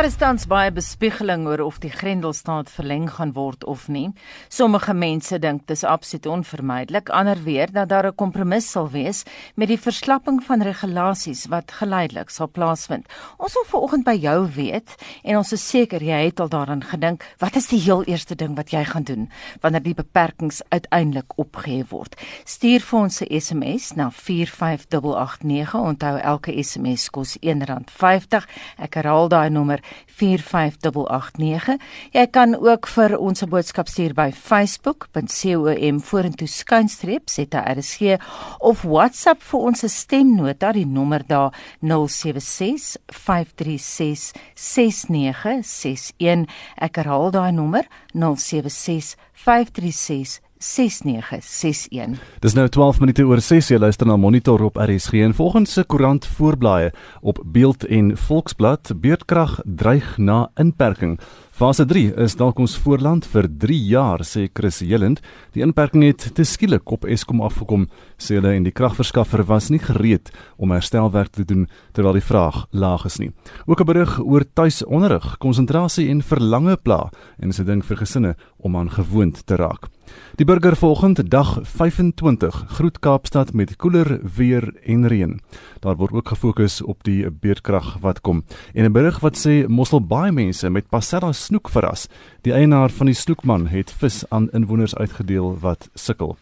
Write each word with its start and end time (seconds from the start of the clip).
Daar 0.00 0.08
is 0.08 0.16
tans 0.16 0.46
baie 0.48 0.70
bespiegeling 0.72 1.42
oor 1.44 1.60
of 1.60 1.76
die 1.82 1.90
Grendelstaat 1.92 2.70
verleng 2.72 3.02
gaan 3.18 3.34
word 3.36 3.66
of 3.68 3.82
nie. 3.92 4.06
Sommige 4.48 4.94
mense 4.96 5.36
dink 5.36 5.66
dis 5.68 5.82
absoluut 5.84 6.24
onvermydelik, 6.38 7.10
ander 7.12 7.36
weer 7.44 7.68
dat 7.68 7.90
daar 7.90 8.06
'n 8.08 8.14
kompromis 8.16 8.70
sal 8.70 8.88
wees 8.88 9.24
met 9.56 9.68
die 9.68 9.76
verslapping 9.76 10.40
van 10.42 10.62
regulasies 10.62 11.46
wat 11.52 11.72
geleidelik 11.72 12.30
sal 12.30 12.48
plaasvind. 12.48 13.06
Ons 13.36 13.52
wil 13.52 13.64
vanoggend 13.64 14.04
by 14.04 14.16
jou 14.16 14.48
weet 14.54 14.94
en 15.22 15.36
ons 15.36 15.52
is 15.52 15.68
seker 15.68 16.02
jy 16.02 16.24
het 16.24 16.40
al 16.40 16.48
daaraan 16.48 16.82
gedink, 16.82 17.24
wat 17.38 17.56
is 17.56 17.66
die 17.66 17.80
heel 17.80 18.02
eerste 18.04 18.34
ding 18.34 18.56
wat 18.56 18.70
jy 18.70 18.84
gaan 18.84 19.02
doen 19.04 19.30
wanneer 19.60 19.82
die 19.82 19.94
beperkings 19.94 20.62
uiteindelik 20.68 21.32
opgehef 21.36 21.90
word? 21.90 22.16
Stuur 22.44 22.80
vir 22.80 23.00
ons 23.00 23.20
'n 23.20 23.40
SMS 23.40 23.92
na 23.92 24.10
45889. 24.10 25.74
Onthou 25.74 26.18
elke 26.18 26.62
SMS 26.62 27.10
kos 27.10 27.36
R1.50. 27.42 28.48
Ek 28.78 28.94
herhaal 28.94 29.28
daai 29.28 29.50
nommer 29.50 29.80
45889. 30.06 31.78
Jy 32.12 32.26
kan 32.30 32.54
ook 32.56 32.86
vir 32.86 33.18
ons 33.18 33.42
'n 33.42 33.48
boodskap 33.48 33.88
stuur 33.88 34.14
by 34.14 34.30
facebook.com 34.32 36.00
vorentoe 36.00 36.48
skynstreep 36.48 37.30
ZRSG 37.30 38.18
of 38.58 38.82
WhatsApp 38.82 39.42
vir 39.42 39.60
ons 39.60 39.84
stemnota 39.86 40.72
die 40.72 40.86
nommer 40.86 41.22
daar 41.26 41.54
076 41.80 42.96
536 43.06 44.32
6961. 44.54 46.46
Ek 46.76 46.96
herhaal 46.96 47.30
daai 47.30 47.52
nommer 47.52 47.86
076 48.12 49.16
536 49.32 50.49
6961. 50.60 52.20
Dis 52.44 52.52
nou 52.52 52.66
12 52.68 53.00
minute 53.00 53.24
oor 53.24 53.40
6 53.40 53.70
jy 53.72 53.78
luister 53.80 54.08
na 54.08 54.18
Monitor 54.20 54.60
op 54.66 54.76
RSG 54.76 55.22
en 55.24 55.34
volgens 55.34 55.72
se 55.72 55.84
koerant 55.88 56.26
voorblaaie 56.36 56.92
op 57.20 57.40
Beeld 57.44 57.86
en 57.88 58.12
Volksblad 58.16 58.92
beurtkrag 59.00 59.60
dreig 59.64 60.18
na 60.18 60.50
inperking. 60.60 61.16
Fase 61.60 61.84
3 61.84 62.14
is 62.24 62.38
dalk 62.40 62.56
ons 62.62 62.72
voorland 62.80 63.26
vir 63.28 63.44
3 63.60 63.78
jaar 63.90 64.22
sê 64.24 64.46
Chris 64.48 64.78
Jelend. 64.80 65.18
Die 65.52 65.60
inperking 65.60 66.06
het 66.06 66.22
te 66.32 66.44
skielik 66.48 66.88
op 66.88 67.04
Eskom 67.04 67.42
afgekom 67.44 67.84
sê 68.16 68.38
hulle 68.38 68.54
en 68.56 68.64
die 68.64 68.72
kragverskaffer 68.72 69.42
was 69.48 69.68
nie 69.68 69.80
gereed 69.82 70.30
om 70.56 70.72
herstelwerk 70.72 71.34
te 71.36 71.44
doen 71.44 71.66
terwyl 71.92 72.16
die 72.16 72.24
vraag 72.24 72.62
laag 72.72 73.04
is 73.10 73.18
nie. 73.20 73.28
Ook 73.66 73.80
'n 73.80 73.90
berig 73.92 74.18
oor 74.20 74.44
tuisonderrig, 74.44 75.36
konsentrasie 75.38 76.08
en 76.08 76.22
verlange 76.22 76.76
pla 76.76 77.10
en 77.38 77.48
is 77.48 77.60
'n 77.60 77.66
ding 77.66 77.84
vir 77.84 77.96
gesinne 77.96 78.36
om 78.60 78.76
aan 78.76 78.90
gewoond 78.90 79.46
te 79.46 79.56
raak. 79.56 79.88
Die 80.34 80.46
burger 80.46 80.76
volgende 80.76 81.22
dag 81.28 81.58
25 81.62 82.64
groet 82.68 82.98
Kaapstad 82.98 83.52
met 83.52 83.76
koeler 83.76 84.20
weer 84.36 84.74
en 84.84 85.06
reën. 85.08 85.40
Daar 85.80 85.96
word 85.96 86.12
ook 86.12 86.28
gefokus 86.28 86.82
op 86.82 87.04
die 87.04 87.30
beerdkrag 87.30 87.96
wat 88.00 88.20
kom. 88.20 88.44
En 88.74 88.84
'n 88.84 88.92
berig 88.92 89.20
wat 89.20 89.36
sê 89.46 89.66
Mossel 89.68 90.00
baie 90.00 90.32
mense 90.32 90.70
met 90.70 90.88
Passera 90.88 91.32
snoek 91.32 91.68
verras. 91.68 92.08
Die 92.40 92.52
eienaar 92.52 92.90
van 92.90 93.06
die 93.06 93.14
snoekman 93.14 93.66
het 93.66 93.92
vis 93.92 94.24
aan 94.28 94.50
inwoners 94.50 94.94
uitgedeel 94.94 95.58
wat 95.58 95.88
sukkel. 95.94 96.36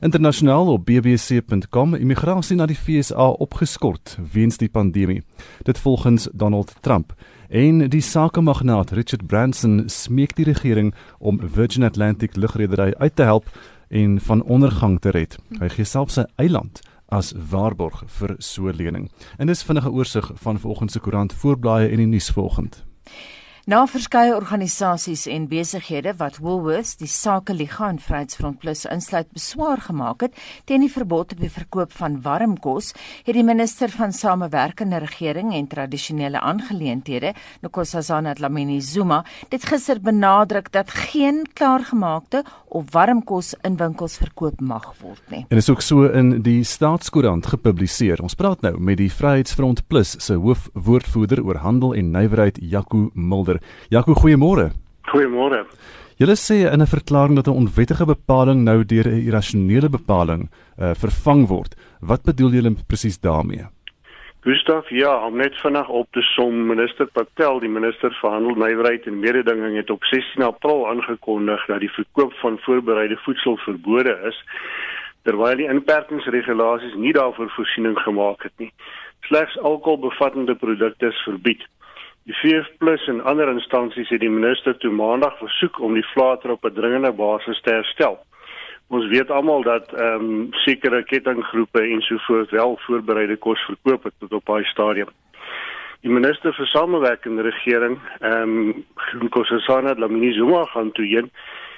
Internasionaal 0.00 0.72
op 0.72 0.86
bbc.com 0.86 1.94
immigrasie 1.94 2.56
na 2.56 2.66
die 2.66 2.76
FSA 2.76 3.28
opgeskort 3.28 4.18
weens 4.32 4.56
die 4.56 4.68
pandemie. 4.68 5.22
Dit 5.62 5.78
volgens 5.78 6.28
Donald 6.32 6.74
Trump. 6.80 7.14
En 7.52 7.88
die 7.88 8.00
sakemagnaat 8.00 8.90
Richard 8.90 9.26
Branson 9.26 9.82
smeek 9.86 10.30
die 10.36 10.44
regering 10.48 10.94
om 11.18 11.40
Virgin 11.44 11.84
Atlantic 11.84 12.36
lugredery 12.36 12.94
uit 12.96 13.16
te 13.16 13.22
help 13.22 13.50
en 13.88 14.20
van 14.20 14.42
ondergang 14.42 15.00
te 15.00 15.10
red. 15.12 15.36
Hy 15.60 15.68
gee 15.68 15.84
self 15.84 16.14
sy 16.14 16.24
eiland 16.40 16.80
as 17.12 17.34
waarborg 17.36 18.06
vir 18.08 18.32
so 18.40 18.72
lening. 18.72 19.10
En 19.36 19.52
dis 19.52 19.64
vinnige 19.68 19.92
oorsig 19.92 20.30
van 20.34 20.60
vanoggend 20.64 20.96
se 20.96 21.04
koerant 21.04 21.36
voorblaaie 21.42 21.92
en 21.92 22.00
die 22.00 22.08
nuus 22.08 22.30
vanoggend. 22.32 22.80
Na 23.62 23.84
verskeie 23.86 24.32
organisasies 24.34 25.28
en 25.30 25.44
besighede 25.46 26.16
wat 26.18 26.40
Woolworths, 26.42 26.96
die 26.98 27.06
Sakeliga 27.06 27.92
en 27.92 28.00
Vryheidsfront 28.02 28.58
Plus 28.58 28.80
insluit 28.90 29.28
beswaar 29.30 29.78
gemaak 29.78 30.24
het 30.24 30.40
teen 30.66 30.82
die 30.82 30.90
verbod 30.90 31.30
op 31.36 31.38
die 31.38 31.50
verkoop 31.50 31.92
van 31.94 32.16
warm 32.24 32.56
kos, 32.58 32.90
het 33.22 33.38
die 33.38 33.44
minister 33.46 33.92
van 33.94 34.10
Samewerkende 34.10 34.98
Regering 35.04 35.52
en 35.54 35.68
Tradisionele 35.70 36.40
Aangeleenthede, 36.42 37.36
Nkosazana 37.62 38.32
Dlamini 38.34 38.80
Zuma, 38.82 39.20
dit 39.54 39.62
gister 39.70 40.02
benadruk 40.02 40.72
dat 40.74 40.90
geen 40.90 41.44
klaargemaakte 41.54 42.42
of 42.66 42.90
warm 42.90 43.22
kos 43.22 43.52
in 43.62 43.78
winkels 43.78 44.18
verkoop 44.18 44.58
mag 44.58 44.90
word 45.04 45.22
nie. 45.30 45.44
En 45.54 45.62
is 45.62 45.70
ook 45.70 45.86
so 45.86 46.08
in 46.10 46.40
die 46.42 46.64
Staatskoerant 46.66 47.46
gepubliseer. 47.54 48.24
Ons 48.26 48.34
praat 48.34 48.66
nou 48.66 48.74
met 48.80 48.98
die 48.98 49.10
Vryheidsfront 49.12 49.86
Plus 49.86 50.16
se 50.18 50.34
hoofwoordvoerder 50.34 51.44
oor 51.46 51.62
handel 51.62 51.94
en 51.94 52.10
nywerheid, 52.10 52.58
Jaco 52.58 53.10
Mulder. 53.14 53.51
Visser. 53.52 53.88
Jaco, 53.90 54.14
goeiemôre. 54.14 54.72
Goeiemôre. 55.12 55.66
Julle 56.18 56.36
sê 56.36 56.70
in 56.72 56.80
'n 56.80 56.86
verklaring 56.86 57.36
dat 57.36 57.46
'n 57.46 57.56
onwettige 57.56 58.06
bepaling 58.06 58.64
nou 58.64 58.84
deur 58.84 59.06
'n 59.08 59.26
irrasionele 59.26 59.88
bepaling 59.88 60.48
uh, 60.78 60.94
vervang 60.94 61.48
word. 61.48 61.74
Wat 62.00 62.22
bedoel 62.22 62.50
julle 62.50 62.76
presies 62.86 63.18
daarmee? 63.18 63.66
Gustav, 64.44 64.88
ja, 64.90 65.26
om 65.26 65.36
net 65.36 65.54
vanaand 65.60 65.88
op 65.88 66.08
te 66.10 66.20
som, 66.20 66.66
minister 66.66 67.06
Patel, 67.06 67.60
die 67.60 67.68
minister 67.68 68.10
vir 68.20 68.30
handel, 68.30 68.56
nywerheid 68.56 69.06
en 69.06 69.20
mededinging 69.20 69.76
het 69.76 69.90
op 69.90 70.04
16 70.04 70.42
April 70.42 70.88
aangekondig 70.88 71.66
dat 71.66 71.80
die 71.80 71.90
verkoop 71.90 72.32
van 72.32 72.58
voorbereide 72.58 73.16
voedsel 73.24 73.56
verbode 73.56 74.18
is 74.28 74.44
terwyl 75.22 75.56
die 75.56 75.68
inperkingsregulasies 75.68 76.94
nie 76.94 77.12
daarvoor 77.12 77.50
voorsiening 77.50 77.98
gemaak 77.98 78.42
het 78.42 78.52
nie. 78.58 78.72
Slegs 79.20 79.58
alkoholbevattende 79.58 80.54
produkte 80.54 81.06
is 81.06 81.22
verbied. 81.22 81.62
Die 82.24 82.34
VF+ 82.34 83.08
en 83.08 83.24
ander 83.24 83.48
instansies 83.50 84.10
het 84.14 84.20
die 84.22 84.30
minister 84.30 84.76
toe 84.78 84.92
maandag 84.94 85.38
versoek 85.40 85.80
om 85.82 85.96
die 85.98 86.06
flater 86.12 86.52
op 86.54 86.64
'n 86.64 86.74
dringende 86.74 87.10
basis 87.12 87.60
te 87.60 87.70
herstel. 87.70 88.18
Ons 88.88 89.08
weet 89.10 89.30
almal 89.30 89.62
dat 89.62 89.92
ehm 89.92 90.24
um, 90.24 90.46
sekere 90.50 91.02
kettinggroepe 91.02 91.80
en 91.80 92.00
so 92.00 92.16
voort 92.26 92.50
wel 92.50 92.78
voorbereide 92.86 93.36
kos 93.36 93.60
verkoop 93.60 94.04
het 94.04 94.14
tot 94.18 94.32
op 94.32 94.46
daai 94.46 94.64
stadium. 94.64 95.08
Die 96.00 96.10
minister 96.10 96.54
vir 96.54 96.66
samewerkende 96.66 97.42
regering, 97.42 97.98
ehm 98.20 98.58
um, 98.58 98.84
Nkosazana 99.22 99.94
Dlamini 99.94 100.32
Zuma 100.32 100.64
gaan 100.64 100.92
toe 100.92 101.06
heen 101.06 101.30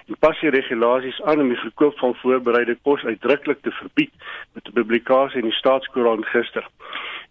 en 0.07 0.17
pas 0.19 0.41
die 0.41 0.51
regulasies 0.51 1.23
aan 1.23 1.41
om 1.41 1.49
die 1.49 1.61
verkoop 1.61 1.99
van 1.99 2.15
voorbereide 2.15 2.77
kos 2.83 3.05
uitdruklik 3.05 3.63
te 3.63 3.71
verbied 3.71 4.13
met 4.53 4.69
'n 4.69 4.73
publikasie 4.73 5.41
in 5.41 5.49
die 5.49 5.61
staatskoerant 5.61 6.27
gister. 6.27 6.67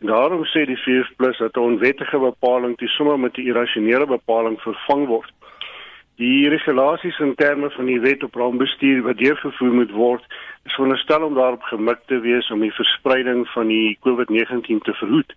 Daarom 0.03 0.43
sê 0.43 0.65
die 0.67 0.77
VF+ 0.83 1.37
dat 1.37 1.55
'n 1.55 1.59
onwettige 1.59 2.19
bepaling 2.19 2.77
te 2.77 2.87
somme 2.87 3.17
met 3.17 3.37
'n 3.37 3.47
irrasionele 3.47 4.05
bepaling 4.05 4.61
vervang 4.61 5.07
word. 5.07 5.31
Die 6.15 6.49
regulasies 6.49 7.19
in 7.19 7.35
terme 7.35 7.69
van 7.69 7.85
die 7.85 7.99
wet 7.99 8.23
op 8.23 8.35
rampbestuur 8.35 9.01
wat 9.03 9.17
deurgevoer 9.17 9.73
moet 9.73 9.91
word, 9.91 10.23
is 10.65 10.73
veronderstel 10.73 11.23
om 11.23 11.33
daarop 11.33 11.61
gemik 11.61 11.99
te 12.05 12.19
wees 12.19 12.51
om 12.51 12.59
die 12.59 12.73
verspreiding 12.73 13.47
van 13.47 13.67
die 13.67 13.97
COVID-19 14.01 14.81
te 14.83 14.93
verhoed. 14.93 15.33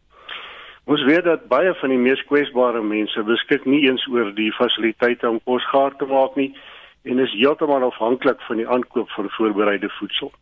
Ons 0.84 1.03
weet 1.05 1.25
dat 1.25 1.49
baie 1.49 1.75
van 1.75 1.88
die 1.88 1.99
mees 1.99 2.25
kwesbare 2.25 2.82
mense 2.82 3.22
beskik 3.22 3.65
nie 3.65 3.88
eens 3.88 4.06
oor 4.06 4.34
die 4.34 4.53
fasiliteite 4.53 5.28
om 5.28 5.41
kos 5.44 5.65
gaar 5.71 5.97
te 5.97 6.06
maak 6.06 6.34
nie 6.34 6.55
en 7.03 7.19
is 7.19 7.32
heeltemal 7.32 7.82
afhanklik 7.82 8.41
van 8.41 8.56
die 8.56 8.69
aankoop 8.69 9.10
van 9.10 9.31
voorbereide 9.31 9.88
voedsel. 9.88 10.32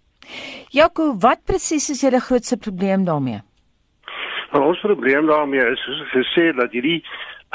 Jaco, 0.70 1.16
wat 1.20 1.44
presies 1.44 1.90
is 1.90 2.00
julle 2.00 2.20
grootste 2.20 2.56
probleem 2.56 3.04
daarmee? 3.04 3.40
Nou, 4.54 4.66
ons 4.70 4.80
probleem 4.80 5.26
daarmee 5.26 5.62
is 5.66 5.80
soos 5.82 6.02
gesê 6.12 6.52
dat 6.54 6.70
hierdie 6.70 7.00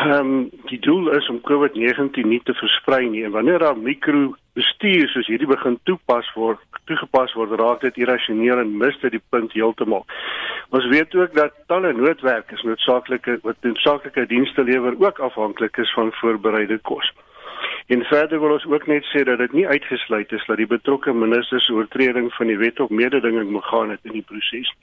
ehm 0.03 0.31
um, 0.31 0.49
die 0.67 0.79
doel 0.83 1.05
is 1.15 1.29
om 1.31 1.37
COVID-19 1.49 2.27
nie 2.27 2.39
te 2.43 2.55
versprei 2.59 3.05
nie 3.07 3.21
en 3.27 3.31
wanneer 3.31 3.63
daar 3.63 3.79
mikrobestuur 3.85 5.07
soos 5.13 5.29
hierdie 5.31 5.47
begin 5.47 5.77
toepas 5.87 6.27
word, 6.35 6.59
toegepas 6.91 7.37
word, 7.40 7.55
raak 7.61 7.85
dit 7.87 8.01
irrasioneel 8.03 8.59
en 8.66 8.75
mis 8.84 8.99
dit 9.05 9.16
die 9.16 9.23
punt 9.29 9.55
heeltemal. 9.55 10.03
Ons 10.75 10.90
weet 10.91 11.16
ook 11.16 11.40
dat 11.40 11.55
talle 11.72 11.93
noodwerkers 11.96 12.67
noodsaaklike 12.67 13.40
wat 13.47 13.63
noodsaaklike 13.63 14.28
dienste 14.35 14.67
lewer 14.67 14.99
ook 14.99 15.23
afhanklik 15.31 15.79
is 15.79 15.95
van 15.95 16.11
voorbereide 16.19 16.81
kos. 16.91 17.16
En 17.87 18.03
verder 18.11 18.43
wil 18.43 18.59
ons 18.59 18.67
ook 18.67 18.91
net 18.91 19.07
sê 19.16 19.23
dat 19.23 19.40
dit 19.40 19.55
nie 19.61 19.67
uitgesluit 19.67 20.35
is 20.35 20.47
dat 20.52 20.59
die 20.59 20.72
betrokke 20.75 21.16
ministers 21.16 21.72
oortreding 21.72 22.31
van 22.35 22.52
die 22.52 22.59
wet 22.67 22.79
op 22.79 22.91
mededinging 22.91 23.52
moet 23.55 23.72
gaan 23.72 23.95
het 23.95 24.03
in 24.03 24.19
die 24.19 24.28
proses. 24.35 24.75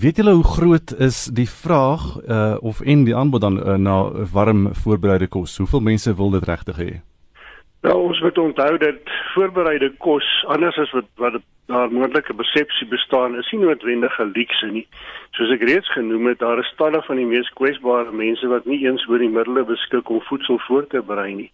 Weet 0.00 0.16
julle 0.16 0.32
hoe 0.32 0.44
groot 0.44 0.92
is 0.98 1.24
die 1.36 1.48
vraag 1.48 2.02
uh 2.24 2.56
of 2.60 2.80
en 2.80 3.02
die 3.04 3.16
aanbod 3.16 3.40
dan 3.40 3.58
uh, 3.60 3.74
na 3.76 3.96
warm 4.32 4.70
voorbereide 4.72 5.26
kos? 5.28 5.56
Hoeveel 5.56 5.80
mense 5.80 6.14
wil 6.16 6.30
dit 6.30 6.46
regtig 6.48 6.78
hê? 6.80 6.92
Nou 7.84 7.96
ons 8.06 8.20
moet 8.24 8.38
onthou 8.38 8.78
dat 8.78 9.12
voorbereide 9.34 9.90
kos 9.98 10.28
anders 10.48 10.78
as 10.80 10.94
wat 10.96 11.10
wat 11.20 11.36
daar 11.68 11.92
moontlike 11.92 12.34
persepsie 12.34 12.88
bestaan 12.88 13.36
is 13.36 13.52
nie 13.52 13.60
noodwendig 13.60 14.18
'n 14.18 14.32
luukse 14.32 14.70
nie. 14.72 14.86
Soos 15.36 15.52
ek 15.52 15.68
reeds 15.68 15.92
genoem 15.92 16.26
het, 16.26 16.38
daar 16.38 16.58
is 16.58 16.72
talle 16.76 17.02
van 17.02 17.16
die 17.16 17.28
mees 17.28 17.52
kwesbare 17.60 18.12
mense 18.12 18.48
wat 18.48 18.64
nie 18.64 18.80
eens 18.86 19.08
oor 19.08 19.18
die 19.18 19.28
middele 19.28 19.64
beskik 19.64 20.08
om 20.08 20.24
voedsel 20.24 20.58
voor 20.58 20.86
te 20.86 21.02
berei 21.02 21.34
nie. 21.34 21.52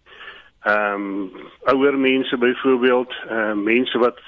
Ehm 0.62 0.94
um, 0.94 1.30
ouer 1.74 1.98
mense 1.98 2.36
byvoorbeeld, 2.36 3.12
ehm 3.28 3.58
uh, 3.58 3.64
mense 3.64 3.98
wat 3.98 4.18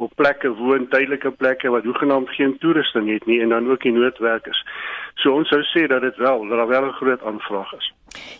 op 0.00 0.12
plekke 0.16 0.48
woon, 0.56 0.88
tydelike 0.88 1.30
plekke 1.30 1.70
wat 1.74 1.84
hoegenaamd 1.84 2.32
geen 2.36 2.56
toerusting 2.62 3.08
het 3.12 3.26
nie 3.28 3.40
en 3.44 3.52
dan 3.54 3.70
ook 3.70 3.82
die 3.84 3.92
noodwerkers. 3.92 4.60
So 5.20 5.34
ons 5.36 5.48
sou 5.52 5.60
sê 5.72 5.86
dat 5.92 6.02
dit 6.06 6.16
wel 6.16 6.46
dat 6.48 6.58
daar 6.58 6.72
wel 6.74 6.86
'n 6.88 6.98
groot 7.00 7.22
aanvraag 7.22 7.72
is. 7.78 7.92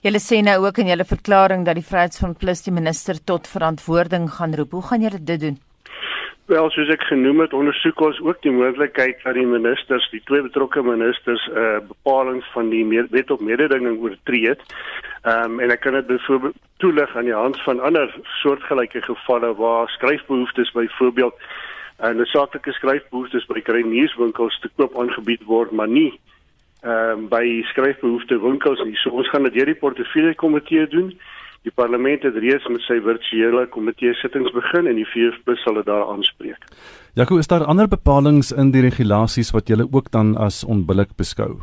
Julle 0.02 0.20
sê 0.20 0.42
nou 0.42 0.66
ook 0.66 0.78
in 0.78 0.86
julle 0.86 1.04
verklaring 1.04 1.64
dat 1.64 1.74
die 1.74 1.88
Vryheidsfront 1.90 2.38
Plus 2.38 2.62
die 2.62 2.72
minister 2.72 3.24
tot 3.24 3.48
verantwoording 3.48 4.30
gaan 4.30 4.54
roep. 4.54 4.70
Hoe 4.72 4.82
gaan 4.82 5.00
julle 5.00 5.22
dit 5.22 5.40
doen? 5.40 5.58
Wel, 6.50 6.66
soos 6.74 6.88
ek 6.90 7.04
genoem 7.06 7.44
het, 7.44 7.52
ondersoek 7.54 8.00
ons 8.02 8.16
ook 8.26 8.40
die 8.42 8.50
moontlikheid 8.50 9.20
dat 9.22 9.36
die 9.38 9.46
ministers, 9.46 10.08
die 10.10 10.18
twee 10.26 10.42
betrokke 10.42 10.82
ministers, 10.82 11.44
eh 11.52 11.62
uh, 11.62 11.76
bepalinge 11.86 12.42
van 12.50 12.72
die 12.72 12.82
wet 13.12 13.30
op 13.30 13.44
mededinging 13.46 14.00
oortree 14.02 14.48
het. 14.48 14.64
Ehm 15.22 15.44
um, 15.44 15.60
en 15.60 15.70
ek 15.70 15.80
kan 15.86 15.94
dit 15.94 16.06
byvoorbeeld 16.06 16.58
toelig 16.82 17.16
aan 17.16 17.30
die 17.30 17.38
hand 17.38 17.60
van 17.62 17.80
ander 17.80 18.10
soortgelyke 18.42 19.02
gevalle 19.02 19.54
waar 19.54 19.88
skryfbehoeftes 19.94 20.72
byvoorbeeld 20.72 21.38
en 21.96 22.20
'n 22.20 22.30
saaklike 22.34 22.72
skryfbehoeftes 22.72 23.46
by 23.46 23.60
kruinierswinkels 23.60 24.58
te 24.60 24.70
koop 24.76 24.98
aangebied 24.98 25.44
word, 25.44 25.70
maar 25.70 25.88
nie 25.88 26.18
ehm 26.82 27.10
um, 27.10 27.28
by 27.28 27.62
skryfbehoefte 27.62 28.40
winkels 28.42 28.82
nie. 28.84 28.96
So 28.96 29.10
ons 29.10 29.30
gaan 29.30 29.42
dit 29.42 29.54
deur 29.54 29.70
die 29.70 29.82
portefeulje 29.86 30.34
komitee 30.34 30.86
doen. 30.86 31.14
Die 31.62 31.72
parlement 31.76 32.22
het 32.24 32.36
reeds 32.40 32.68
met 32.72 32.80
sy 32.86 32.96
virtuele 33.04 33.66
komitee 33.68 34.14
sittings 34.16 34.52
begin 34.56 34.86
en 34.88 34.96
die 34.96 35.08
VF+ 35.10 35.58
sal 35.60 35.76
dit 35.76 35.88
daar 35.90 36.06
aanspreek. 36.08 36.62
Jaco, 37.20 37.36
is 37.36 37.50
daar 37.52 37.66
ander 37.68 37.88
bepalinge 37.88 38.54
in 38.56 38.70
die 38.72 38.80
regulasies 38.80 39.52
wat 39.52 39.68
julle 39.68 39.84
ook 39.90 40.08
dan 40.10 40.36
as 40.40 40.62
onbillik 40.64 41.12
beskou? 41.20 41.58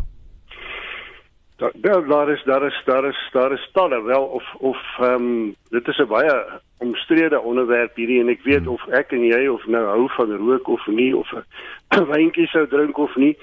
Daar 1.58 1.74
wel 1.82 2.06
daar 2.06 2.30
is 2.30 2.44
daar 2.46 2.66
is 2.68 2.78
daar 2.86 3.08
is 3.10 3.30
daar 3.34 3.52
is 3.52 3.70
talle 3.74 4.02
wel 4.04 4.24
of 4.24 4.44
of 4.60 4.78
ehm 5.00 5.14
um, 5.14 5.56
dit 5.70 5.88
is 5.88 5.98
'n 5.98 6.08
baie 6.08 6.36
omstrede 6.78 7.40
onderwerp 7.40 7.96
hierdie 7.96 8.20
en 8.20 8.30
ek 8.30 8.44
weet 8.44 8.66
hmm. 8.66 8.74
of 8.74 8.88
ek 8.88 9.12
en 9.12 9.24
jy 9.26 9.48
of 9.48 9.66
nou 9.66 9.86
hou 9.86 10.10
van 10.10 10.38
rook 10.38 10.68
of 10.68 10.88
nie 10.88 11.16
of 11.16 11.34
'n 11.98 12.06
wyntjie 12.06 12.48
sou 12.48 12.68
drink 12.68 12.98
of 12.98 13.16
nie. 13.16 13.38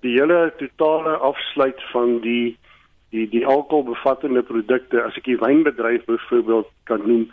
Die 0.00 0.16
hele 0.16 0.52
totale 0.56 1.16
afsluit 1.16 1.82
van 1.92 2.20
die 2.20 2.56
die 3.14 3.28
die 3.32 3.46
alkoholbevattende 3.46 4.42
produkte 4.42 5.02
as 5.02 5.16
ek 5.16 5.30
die 5.30 5.40
wynbedryf 5.40 6.04
byvoorbeeld 6.08 6.68
kan 6.90 7.04
noem 7.06 7.26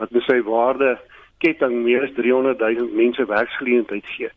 wat 0.00 0.10
met 0.10 0.26
sy 0.28 0.40
waarde 0.46 0.96
ketting 1.42 1.82
meer 1.86 2.06
as 2.06 2.14
300 2.18 2.60
000 2.60 2.94
mense 2.96 3.26
werksgeleentheid 3.26 4.06
gee. 4.16 4.30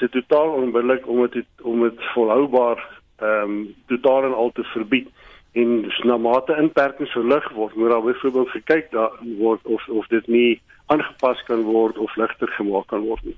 Dit 0.00 0.08
is 0.08 0.22
totaal 0.22 0.54
onbillik 0.62 1.08
om 1.08 1.26
dit 1.28 1.46
om 1.62 1.82
dit 1.88 2.06
volhoubaar 2.14 2.80
ehm 3.20 3.50
um, 3.50 3.58
totaal 3.92 4.30
en 4.30 4.34
al 4.34 4.52
te 4.56 4.64
verbied 4.72 5.08
en 5.52 5.92
na 6.08 6.16
mate 6.16 6.56
inperkings 6.62 7.12
verlig 7.12 7.46
word 7.52 7.74
moet 7.74 7.90
daar 7.90 8.02
byvoorbeeld 8.02 8.50
gekyk 8.56 8.90
daar 8.90 9.12
word 9.38 9.66
of 9.66 9.88
of 9.88 10.06
dit 10.06 10.26
nie 10.26 10.60
aangepas 10.86 11.42
kan 11.44 11.62
word 11.62 11.98
of 11.98 12.16
ligter 12.16 12.48
gemaak 12.56 12.86
kan 12.86 13.02
word 13.06 13.24
nie. 13.24 13.36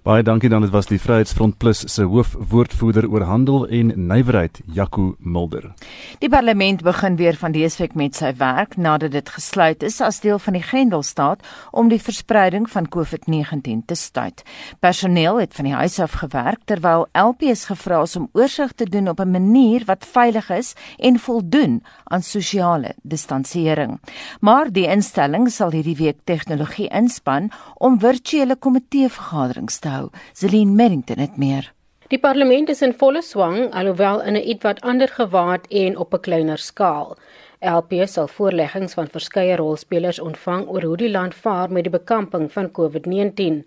Baie 0.00 0.22
dankie 0.24 0.48
dan 0.48 0.62
dit 0.64 0.70
was 0.72 0.86
die 0.88 0.96
Vryheidsfront 0.96 1.58
Plus 1.60 1.82
se 1.92 2.06
hoofwoordvoerder 2.08 3.04
oor 3.12 3.26
handel 3.28 3.66
en 3.68 3.90
nywerheid 4.08 4.62
Jaco 4.72 5.10
Mulder. 5.18 5.74
Die 6.22 6.30
parlement 6.32 6.80
begin 6.82 7.18
weer 7.18 7.36
van 7.36 7.52
deesweek 7.52 7.92
met 7.92 8.16
sy 8.16 8.30
werk 8.38 8.78
nadat 8.80 9.12
dit 9.12 9.28
gesluit 9.28 9.84
is 9.84 9.98
as 10.00 10.22
deel 10.24 10.40
van 10.40 10.56
die 10.56 10.62
Grendelstaat 10.64 11.44
om 11.76 11.90
die 11.92 12.00
verspreiding 12.00 12.64
van 12.72 12.88
COVID-19 12.88 13.82
te 13.84 13.94
stuit. 13.94 14.40
Personeel 14.80 15.42
het 15.42 15.52
van 15.58 15.68
die 15.68 15.76
huis 15.76 15.98
af 16.00 16.16
gewerk 16.22 16.64
terwyl 16.64 17.04
LPS 17.12 17.66
gevra 17.68 18.00
is 18.08 18.16
om 18.16 18.30
oorsig 18.32 18.72
te 18.72 18.88
doen 18.88 19.12
op 19.12 19.20
'n 19.20 19.30
manier 19.36 19.84
wat 19.84 20.08
veilig 20.12 20.48
is 20.50 20.72
en 20.96 21.18
voldoen 21.18 21.82
aan 22.04 22.22
sosiale 22.22 22.94
distansiering. 23.02 24.00
Maar 24.40 24.72
die 24.72 24.88
instelling 24.88 25.50
sal 25.50 25.70
hierdie 25.70 25.96
week 25.96 26.24
tegnologie 26.24 26.88
inspann 26.88 27.50
om 27.74 28.00
virtuele 28.00 28.56
komiteevergaderings 28.56 29.78
te 29.78 29.88
hou. 29.90 30.08
Celine 30.32 30.72
Merrington 30.72 31.18
het 31.18 31.36
meer. 31.36 31.72
Die 32.10 32.18
parlement 32.18 32.68
is 32.68 32.80
in 32.82 32.94
volle 32.98 33.22
swang 33.22 33.68
alhoewel 33.70 34.22
in 34.22 34.34
'n 34.34 34.48
ietwat 34.52 34.80
ander 34.80 35.08
gewaad 35.08 35.66
en 35.68 35.96
op 35.96 36.14
'n 36.14 36.20
kleiner 36.20 36.58
skaal. 36.58 37.16
LP 37.60 38.06
sal 38.08 38.24
voorleggings 38.32 38.94
van 38.96 39.08
verskeie 39.12 39.56
rolspelers 39.60 40.18
ontvang 40.24 40.62
oor 40.72 40.84
hoe 40.88 40.96
die 40.96 41.10
land 41.10 41.34
vaar 41.36 41.68
met 41.68 41.84
die 41.84 41.92
bekamping 41.92 42.46
van 42.52 42.70
COVID-19. 42.72 43.58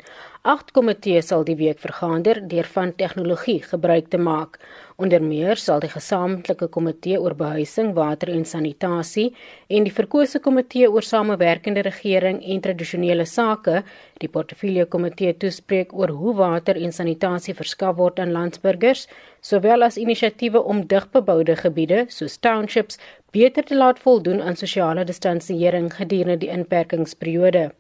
Agt 0.49 0.71
komitees 0.73 1.29
sal 1.29 1.45
die 1.45 1.55
week 1.59 1.77
vergader 1.79 2.39
deur 2.49 2.65
van 2.73 2.95
tegnologie 2.97 3.59
gebruik 3.61 4.09
te 4.09 4.17
maak. 4.17 4.57
Onder 4.97 5.21
meer 5.21 5.61
sal 5.61 5.79
die 5.79 5.91
gesamentlike 5.93 6.71
komitee 6.73 7.21
oor 7.21 7.37
behuising, 7.37 7.93
water 7.93 8.33
en 8.33 8.45
sanitasie 8.49 9.29
en 9.69 9.85
die 9.85 9.93
verkose 9.93 10.41
komitee 10.41 10.89
oor 10.89 11.05
samewerkende 11.05 11.85
regering 11.85 12.41
en 12.41 12.65
tradisionele 12.65 13.29
sake 13.29 13.83
die 14.17 14.29
portefeulje 14.29 14.87
komitee 14.89 15.37
toespreek 15.37 15.93
oor 15.93 16.09
hoe 16.17 16.33
water 16.41 16.81
en 16.81 16.91
sanitasie 16.91 17.53
verskaf 17.53 17.99
word 18.01 18.19
aan 18.19 18.33
landsburgers, 18.33 19.05
sowel 19.41 19.85
as 19.85 20.01
inisiatiewe 20.01 20.63
om 20.63 20.81
digbeboude 20.87 21.55
gebiede 21.61 22.05
soos 22.09 22.39
townships 22.41 22.97
beter 23.33 23.65
te 23.65 23.75
laat 23.75 23.99
voldoen 23.99 24.41
aan 24.41 24.55
sosiale 24.55 25.03
distansiering 25.09 25.87
gedurende 25.93 26.37
die 26.43 26.49
inperkingsperiode. 26.53 27.71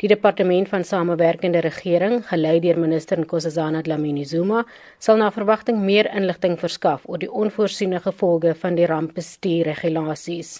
Die 0.00 0.08
departement 0.08 0.68
van 0.68 0.84
samewerkende 0.84 1.60
regering, 1.64 2.22
gelei 2.28 2.58
deur 2.64 2.78
minister 2.80 3.20
Nkosazana 3.20 3.82
Dlamini 3.84 4.24
Zuma, 4.24 4.62
sal 4.98 5.20
na 5.20 5.28
verwagting 5.32 5.82
meer 5.84 6.08
inligting 6.16 6.56
verskaf 6.60 7.04
oor 7.04 7.20
die 7.20 7.28
onvoorsiene 7.42 8.00
gevolge 8.04 8.54
van 8.62 8.76
die 8.80 8.88
rampbestuurregulasies. 8.88 10.58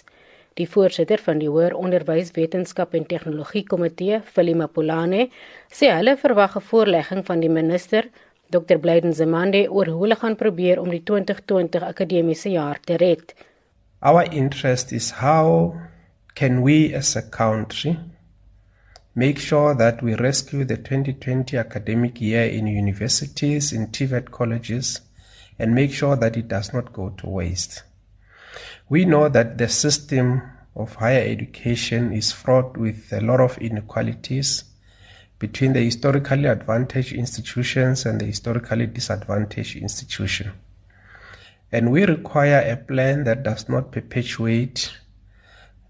Die 0.57 0.69
voorsitter 0.69 1.21
van 1.21 1.41
die 1.41 1.49
Hoër 1.49 1.73
Onderwys 1.77 2.31
Wetenskap 2.37 2.93
en 2.97 3.09
Tegnologie 3.09 3.65
Komitee, 3.65 4.21
Philima 4.21 4.65
Polane, 4.67 5.27
sê 5.69 5.89
hulle 5.93 6.17
verwag 6.17 6.57
'n 6.57 6.67
voorlegging 6.69 7.25
van 7.25 7.39
die 7.39 7.53
minister, 7.59 8.09
Dr. 8.49 8.77
Blyden 8.77 9.13
Zemande, 9.13 9.67
oor 9.69 9.85
hoe 9.85 10.01
hulle 10.01 10.15
gaan 10.15 10.35
probeer 10.35 10.79
om 10.79 10.89
die 10.89 11.03
2020 11.03 11.83
akademiese 11.83 12.49
jaar 12.49 12.79
te 12.79 12.97
red. 12.97 13.33
Our 14.01 14.25
interest 14.25 14.93
is 14.93 15.09
how 15.09 15.81
can 16.35 16.61
we 16.61 16.93
as 16.93 17.15
a 17.15 17.23
country 17.23 17.99
make 19.15 19.39
sure 19.39 19.73
that 19.73 20.03
we 20.03 20.13
rescue 20.13 20.63
the 20.63 20.77
2020 20.77 21.57
academic 21.57 22.21
year 22.21 22.43
in 22.43 22.67
universities, 22.67 23.73
in 23.73 23.87
TVET 23.87 24.29
colleges, 24.29 25.01
and 25.57 25.73
make 25.73 25.91
sure 25.91 26.15
that 26.15 26.37
it 26.37 26.47
does 26.47 26.71
not 26.71 26.93
go 26.93 27.09
to 27.09 27.27
waste. 27.27 27.81
We 28.87 29.05
know 29.05 29.29
that 29.29 29.57
the 29.57 29.67
system 29.67 30.43
of 30.75 30.93
higher 30.93 31.27
education 31.27 32.13
is 32.13 32.31
fraught 32.31 32.77
with 32.77 33.11
a 33.11 33.21
lot 33.21 33.39
of 33.39 33.57
inequalities 33.57 34.63
between 35.39 35.73
the 35.73 35.81
historically 35.81 36.45
advantaged 36.45 37.13
institutions 37.13 38.05
and 38.05 38.21
the 38.21 38.25
historically 38.25 38.85
disadvantaged 38.85 39.75
institution. 39.77 40.51
And 41.71 41.91
we 41.91 42.05
require 42.05 42.59
a 42.59 42.77
plan 42.77 43.25
that 43.25 43.43
does 43.43 43.67
not 43.67 43.91
perpetuate 43.91 44.97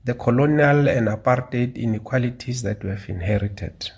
the 0.04 0.14
colonial 0.14 0.88
and 0.88 1.08
apartheid 1.08 1.76
inequalities 1.76 2.64
that 2.64 2.84
we 2.84 2.90
have 2.90 3.10
inherited. 3.10 3.92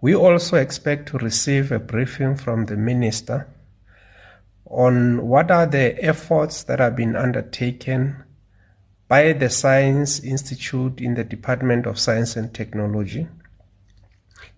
We 0.00 0.14
also 0.14 0.56
expect 0.56 1.08
to 1.10 1.18
receive 1.18 1.70
a 1.70 1.78
briefing 1.78 2.36
from 2.36 2.66
the 2.66 2.76
minister 2.76 3.46
on 4.66 5.28
what 5.28 5.50
are 5.50 5.66
the 5.66 6.02
efforts 6.02 6.64
that 6.64 6.80
have 6.80 6.96
been 6.96 7.14
undertaken 7.14 8.24
by 9.06 9.34
the 9.34 9.50
Science 9.50 10.20
Institute 10.20 11.00
in 11.00 11.14
the 11.14 11.22
Department 11.22 11.86
of 11.86 11.98
Science 11.98 12.34
and 12.34 12.52
Technology 12.54 13.28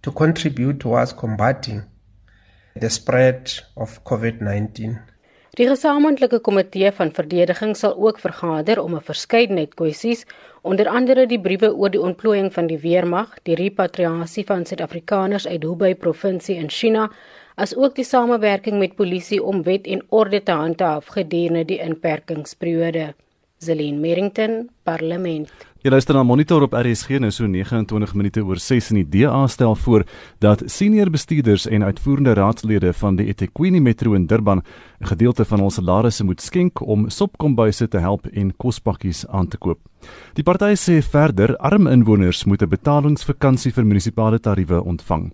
to 0.03 0.13
contribute 0.13 0.79
towards 0.79 1.13
combating 1.13 1.83
the 2.77 2.89
spread 2.89 3.53
of 3.77 4.05
COVID 4.05 4.41
19 4.41 5.03
Die 5.55 5.69
gesamentlike 5.71 6.41
komitee 6.43 6.89
van 6.97 7.13
verdediging 7.15 7.77
sal 7.79 7.93
ook 8.07 8.17
vergader 8.19 8.81
om 8.83 8.95
'n 8.99 9.07
verskeidenheid 9.11 9.75
kwessies, 9.79 10.25
onder 10.63 10.89
andere 10.89 11.27
die 11.27 11.39
briewe 11.39 11.71
oor 11.75 11.91
die 11.91 12.01
ontplooiing 12.01 12.51
van 12.53 12.67
die 12.67 12.79
weermag, 12.79 13.37
die 13.43 13.55
repatriasie 13.55 14.45
van 14.45 14.65
Suid-Afrikaners 14.67 15.47
uit 15.47 15.63
Hubei 15.63 15.95
provinsie 15.95 16.57
in 16.57 16.71
China, 16.71 17.11
asook 17.55 17.95
die 17.95 18.05
samewerking 18.05 18.79
met 18.79 18.97
polisie 18.97 19.43
om 19.43 19.63
wet 19.63 19.87
en 19.87 20.03
orde 20.09 20.43
te 20.43 20.53
handhaaf 20.53 21.07
gedurende 21.07 21.65
die 21.65 21.79
inperkingsperiode. 21.79 23.15
Zelin 23.59 24.01
Merrington, 24.01 24.71
Parlement. 24.83 25.74
Jy 25.85 25.91
luister 25.93 26.17
na 26.17 26.23
Monitor 26.25 26.63
op 26.65 26.73
RSG 26.73 27.19
nou 27.21 27.29
so 27.29 27.45
29 27.45 28.15
minute 28.17 28.41
oor 28.41 28.57
6 28.57 28.87
in 28.95 29.03
die 29.03 29.19
DA 29.19 29.43
stel 29.53 29.75
voor 29.77 30.07
dat 30.41 30.63
senior 30.73 31.11
bestuurders 31.13 31.67
en 31.69 31.85
uitvoerende 31.85 32.33
raadslede 32.39 32.95
van 32.97 33.19
die 33.19 33.27
eThekwini 33.29 33.83
Metro 33.85 34.15
in 34.17 34.25
Durban 34.27 34.63
'n 34.63 35.07
gedeelte 35.13 35.45
van 35.45 35.61
ons 35.61 35.75
salarisse 35.75 36.25
moet 36.25 36.41
skenk 36.41 36.81
om 36.81 37.11
sopkombuise 37.11 37.89
te 37.89 37.99
help 37.99 38.27
en 38.33 38.57
kospakkies 38.57 39.27
aan 39.29 39.49
te 39.49 39.59
koop. 39.59 39.79
Die 40.33 40.43
party 40.43 40.73
sê 40.75 41.03
verder 41.03 41.57
arm 41.57 41.87
inwoners 41.87 42.45
moet 42.45 42.63
'n 42.63 42.69
betalingsvakansie 42.69 43.73
vir 43.73 43.85
munisipale 43.85 44.41
tariewe 44.41 44.83
ontvang. 44.85 45.33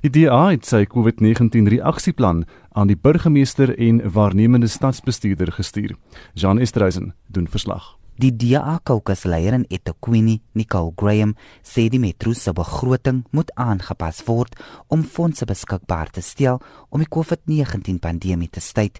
Die 0.00 0.10
DA 0.10 0.50
het 0.50 0.66
sy 0.66 0.86
COVID-19 0.86 1.66
reaksieplan 1.68 2.44
aan 2.72 2.86
die 2.86 2.96
burgemeester 2.96 3.78
en 3.78 4.12
waarnemende 4.12 4.68
stadsbestuurder 4.68 5.52
gestuur. 5.52 5.96
Jean 6.34 6.58
Estreisen 6.58 7.14
doen 7.26 7.48
verslag. 7.48 7.97
Die 8.18 8.32
DA 8.34 8.80
caucus-leier 8.82 9.54
in 9.54 9.64
eThekwini, 9.70 10.40
Nicole 10.58 10.90
Graham, 10.96 11.36
sê 11.62 11.84
die 11.86 12.00
metro 12.02 12.32
se 12.34 12.50
begroting 12.50 13.20
moet 13.30 13.52
aangepas 13.54 14.24
word 14.26 14.58
om 14.90 15.04
fondse 15.06 15.46
beskikbaar 15.46 16.10
te 16.10 16.24
stel 16.26 16.58
om 16.90 16.98
die 16.98 17.06
COVID-19 17.06 18.02
pandemie 18.02 18.50
te 18.50 18.58
staai. 18.58 18.90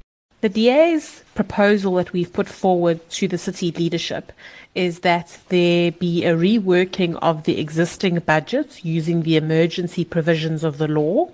The 0.41 0.49
DA's 0.49 1.25
proposal 1.35 1.97
that 1.97 2.13
we've 2.13 2.33
put 2.33 2.47
forward 2.47 3.01
to 3.11 3.27
the 3.27 3.39
city 3.39 3.73
leadership 3.73 4.31
is 4.73 5.01
that 5.01 5.37
there 5.49 5.91
be 5.91 6.25
a 6.25 6.37
reworking 6.37 7.19
of 7.21 7.43
the 7.43 7.59
existing 7.59 8.21
budget 8.21 8.85
using 8.85 9.23
the 9.23 9.37
emergency 9.37 10.05
provisions 10.05 10.63
of 10.63 10.79
the 10.79 10.87
law, 10.87 11.29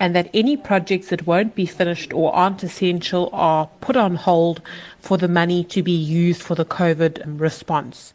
and 0.00 0.16
that 0.16 0.30
any 0.32 0.56
projects 0.56 1.08
that 1.08 1.26
won't 1.26 1.54
be 1.54 1.66
finished 1.66 2.14
or 2.14 2.34
aren't 2.34 2.62
essential 2.62 3.28
are 3.34 3.68
put 3.82 3.94
on 3.94 4.14
hold 4.14 4.62
for 5.00 5.18
the 5.18 5.28
money 5.28 5.62
to 5.64 5.82
be 5.82 5.92
used 5.92 6.40
for 6.40 6.54
the 6.54 6.64
COVID 6.64 7.38
response. 7.38 8.14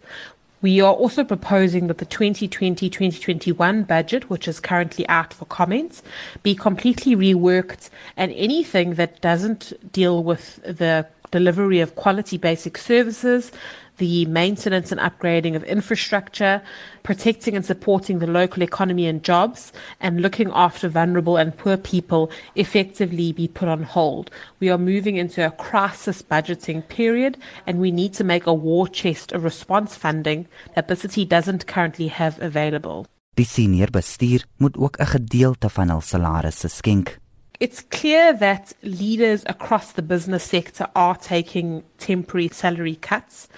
We 0.62 0.80
are 0.82 0.94
also 0.94 1.24
proposing 1.24 1.88
that 1.88 1.98
the 1.98 2.06
2020-2021 2.06 3.88
budget, 3.88 4.30
which 4.30 4.48
is 4.48 4.60
currently 4.60 5.08
out 5.08 5.34
for 5.34 5.46
comments, 5.46 6.04
be 6.44 6.54
completely 6.54 7.16
reworked 7.16 7.90
and 8.16 8.32
anything 8.34 8.96
that 8.96 9.22
doesn't 9.22 9.74
deal 9.92 10.24
with 10.24 10.58
the 10.64 11.08
delivery 11.32 11.80
of 11.80 11.96
quality 11.96 12.38
basic 12.38 12.78
services, 12.78 13.52
the 13.98 14.26
maintenance 14.26 14.92
and 14.92 15.00
upgrading 15.00 15.56
of 15.56 15.64
infrastructure, 15.64 16.62
protecting 17.04 17.56
and 17.56 17.66
supporting 17.66 18.20
the 18.20 18.28
local 18.28 18.64
economy 18.64 19.06
and 19.06 19.24
jobs, 19.24 19.72
and 20.00 20.22
looking 20.22 20.50
after 20.54 20.90
vulnerable 20.90 21.38
and 21.38 21.58
poor 21.58 21.78
people 21.78 22.32
effectively 22.56 23.32
be 23.32 23.48
put 23.48 23.68
on 23.68 23.84
hold. 23.84 24.32
We 24.60 24.70
are 24.70 24.78
moving 24.78 25.18
into 25.18 25.46
a 25.46 25.52
crisis 25.52 26.22
budgeting 26.22 26.88
period, 26.88 27.38
and 27.68 27.80
we 27.80 27.92
need 27.92 28.14
to 28.16 28.24
make 28.24 28.48
a 28.48 28.54
war 28.54 28.88
chest 28.88 29.32
of 29.32 29.44
response 29.44 29.96
funding 29.96 30.48
that 30.76 30.88
the 30.88 30.96
city 30.96 31.26
doesn't 31.26 31.68
currently 31.68 32.08
have 32.08 32.42
available. 32.42 33.06
Die 33.36 33.46
senior 33.46 33.90
bestuur 33.90 34.44
moet 34.58 34.78
ook 34.78 34.98
'n 35.00 35.06
gedeelte 35.06 35.70
van 35.70 35.90
hul 35.90 36.02
salarisse 36.02 36.68
skenk. 36.68 37.21
It's 37.62 37.82
clear 37.82 38.34
that 38.34 38.74
leaders 38.82 39.44
across 39.46 39.92
the 39.92 40.02
business 40.02 40.44
sector 40.44 40.88
are 40.96 41.16
taking 41.16 41.84
temporary 42.00 42.48
salary 42.48 42.96
cuts. 42.96 43.50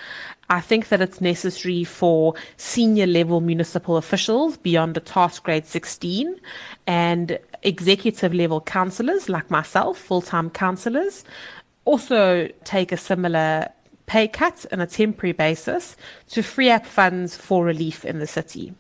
I 0.50 0.60
think 0.60 0.89
that 0.89 1.00
it's 1.00 1.22
necessary 1.22 1.86
for 1.86 2.33
senior 2.57 3.07
level 3.07 3.39
municipal 3.39 3.95
officials 3.95 4.57
beyond 4.57 4.95
the 4.95 5.00
task 5.00 5.43
grade 5.43 5.65
16 5.65 6.38
and 6.86 7.39
executive 7.62 8.33
level 8.33 8.60
councillors 8.60 9.29
like 9.29 9.50
myself, 9.50 10.00
full 10.00 10.22
time 10.22 10.50
councillors, 10.50 11.24
also 11.86 12.50
take 12.65 12.91
a 12.91 12.98
similar 12.98 13.69
pay 14.05 14.27
cut 14.27 14.65
on 14.74 14.81
a 14.81 14.86
temporary 14.86 15.31
basis 15.31 15.95
to 16.27 16.43
free 16.43 16.69
up 16.69 16.86
funds 16.86 17.38
for 17.38 17.63
relief 17.63 18.03
in 18.03 18.19
the 18.19 18.27
city. 18.27 18.74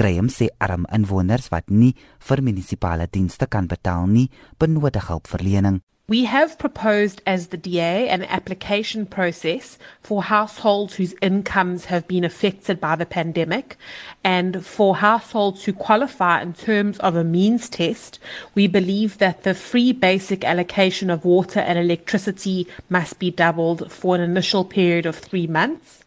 Graham 0.00 0.28
sê 0.32 0.46
arm 0.64 0.86
inwoners 0.96 1.50
wat 1.52 1.66
nie 1.68 1.92
vir 2.26 2.40
munisipale 2.40 3.04
dienste 3.12 3.44
kan 3.54 3.66
betaal 3.68 4.06
nie, 4.08 4.30
benodig 4.58 5.10
hulpverlening. 5.10 5.82
We 6.08 6.24
have 6.24 6.58
proposed 6.58 7.20
as 7.26 7.48
the 7.48 7.58
DA 7.58 8.08
an 8.08 8.24
application 8.24 9.04
process 9.04 9.76
for 10.00 10.22
households 10.22 10.94
whose 10.94 11.14
incomes 11.20 11.84
have 11.84 12.08
been 12.08 12.24
affected 12.24 12.80
by 12.80 12.96
the 12.96 13.04
pandemic. 13.04 13.76
And 14.24 14.64
for 14.64 14.96
households 14.96 15.64
who 15.64 15.74
qualify 15.74 16.40
in 16.40 16.54
terms 16.54 16.98
of 17.00 17.14
a 17.14 17.22
means 17.22 17.68
test, 17.68 18.18
we 18.54 18.68
believe 18.68 19.18
that 19.18 19.42
the 19.42 19.52
free 19.52 19.92
basic 19.92 20.44
allocation 20.44 21.10
of 21.10 21.26
water 21.26 21.60
and 21.60 21.78
electricity 21.78 22.66
must 22.88 23.18
be 23.18 23.30
doubled 23.30 23.92
for 23.92 24.14
an 24.14 24.22
initial 24.22 24.64
period 24.64 25.04
of 25.04 25.16
three 25.16 25.46
months. 25.46 25.99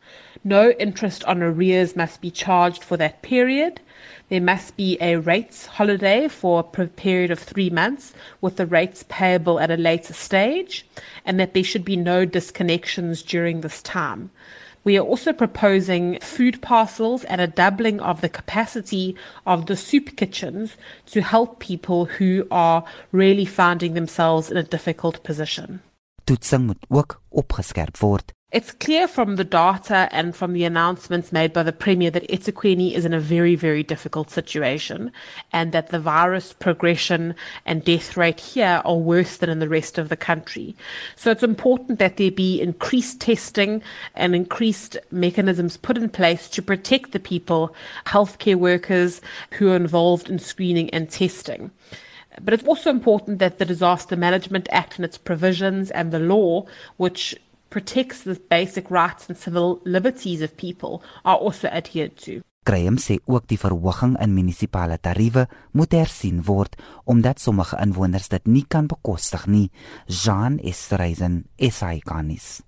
No 0.46 0.72
interest 0.72 1.24
on 1.24 1.42
arrears 1.42 1.96
must 1.96 2.20
be 2.20 2.30
charged 2.30 2.84
for 2.84 2.98
that 2.98 3.22
period. 3.22 3.80
There 4.28 4.42
must 4.42 4.76
be 4.76 4.98
a 5.00 5.16
rates 5.16 5.66
holiday 5.66 6.28
for 6.28 6.60
a 6.60 6.88
period 6.88 7.32
of 7.32 7.40
three 7.40 7.70
months 7.70 8.14
with 8.42 8.58
the 8.58 8.66
rates 8.66 9.06
payable 9.08 9.60
at 9.62 9.72
a 9.72 9.78
later 9.78 10.14
stage, 10.14 10.86
and 11.26 11.40
that 11.40 11.54
there 11.54 11.64
should 11.64 11.86
be 11.86 11.96
no 11.96 12.26
disconnections 12.26 13.26
during 13.26 13.62
this 13.62 13.82
time. 13.82 14.32
We 14.84 14.98
are 14.98 15.06
also 15.06 15.32
proposing 15.32 16.20
food 16.20 16.62
parcels 16.62 17.24
and 17.24 17.40
a 17.40 17.48
doubling 17.48 18.02
of 18.02 18.20
the 18.20 18.28
capacity 18.28 19.16
of 19.46 19.68
the 19.68 19.78
soup 19.78 20.18
kitchens 20.18 20.76
to 21.08 21.22
help 21.22 21.60
people 21.60 22.04
who 22.04 22.46
are 22.52 22.84
really 23.14 23.46
finding 23.46 23.94
themselves 23.94 24.52
in 24.52 24.58
a 24.58 24.64
difficult 24.64 25.24
position. 25.24 25.80
It's 28.54 28.72
clear 28.72 29.08
from 29.08 29.38
the 29.38 29.44
data 29.44 30.08
and 30.12 30.36
from 30.36 30.54
the 30.54 30.64
announcements 30.64 31.32
made 31.32 31.54
by 31.54 31.64
the 31.64 31.72
Premier 31.72 32.12
that 32.12 32.30
eThekwini 32.30 32.94
is 32.94 33.04
in 33.04 33.12
a 33.12 33.20
very, 33.20 33.56
very 33.56 33.82
difficult 33.82 34.30
situation 34.30 35.12
and 35.52 35.72
that 35.72 35.90
the 35.90 36.00
virus 36.00 36.54
progression 36.54 37.34
and 37.66 37.84
death 37.84 38.16
rate 38.16 38.40
here 38.40 38.84
are 38.86 38.96
worse 38.96 39.38
than 39.38 39.50
in 39.50 39.58
the 39.58 39.68
rest 39.68 39.98
of 39.98 40.10
the 40.10 40.16
country. 40.16 40.76
So 41.16 41.32
it's 41.32 41.42
important 41.42 41.98
that 41.98 42.18
there 42.18 42.30
be 42.30 42.62
increased 42.62 43.20
testing 43.20 43.82
and 44.14 44.36
increased 44.36 44.98
mechanisms 45.10 45.76
put 45.76 45.98
in 45.98 46.10
place 46.10 46.48
to 46.50 46.62
protect 46.62 47.12
the 47.12 47.20
people, 47.20 47.74
healthcare 48.06 48.58
workers 48.58 49.20
who 49.54 49.72
are 49.72 49.76
involved 49.76 50.30
in 50.30 50.38
screening 50.38 50.92
and 50.92 51.10
testing. 51.10 51.72
But 52.42 52.54
it's 52.54 52.68
also 52.68 52.92
important 52.92 53.40
that 53.40 53.58
the 53.58 53.66
Disaster 53.66 54.16
Management 54.16 54.68
Act 54.72 54.98
and 54.98 55.06
its 55.06 55.18
provisions 55.18 55.90
and 55.90 56.12
the 56.12 56.20
law, 56.20 56.68
which 56.98 57.36
protects 57.74 58.22
the 58.22 58.38
basic 58.50 58.92
rights 58.92 59.28
and 59.28 59.38
civil 59.38 59.82
liberties 59.84 60.42
of 60.42 60.56
people 60.56 61.02
are 61.26 61.38
also 61.38 61.68
adhered 61.68 62.16
to. 62.18 62.42
Graham 62.64 62.98
sê 63.02 63.18
ook 63.26 63.48
die 63.50 63.60
verhoging 63.60 64.14
in 64.24 64.36
munisipale 64.38 65.00
tariewe 65.02 65.48
moet 65.76 65.98
hersien 65.98 66.44
word 66.48 66.78
omdat 67.04 67.42
sommige 67.42 67.80
inwoners 67.82 68.30
dit 68.32 68.46
nie 68.48 68.64
kan 68.68 68.88
bekostig 68.88 69.48
nie. 69.48 69.68
Jean 70.08 70.62
Estreisen, 70.64 71.44
SA 71.58 71.98
Kanis. 72.06 72.62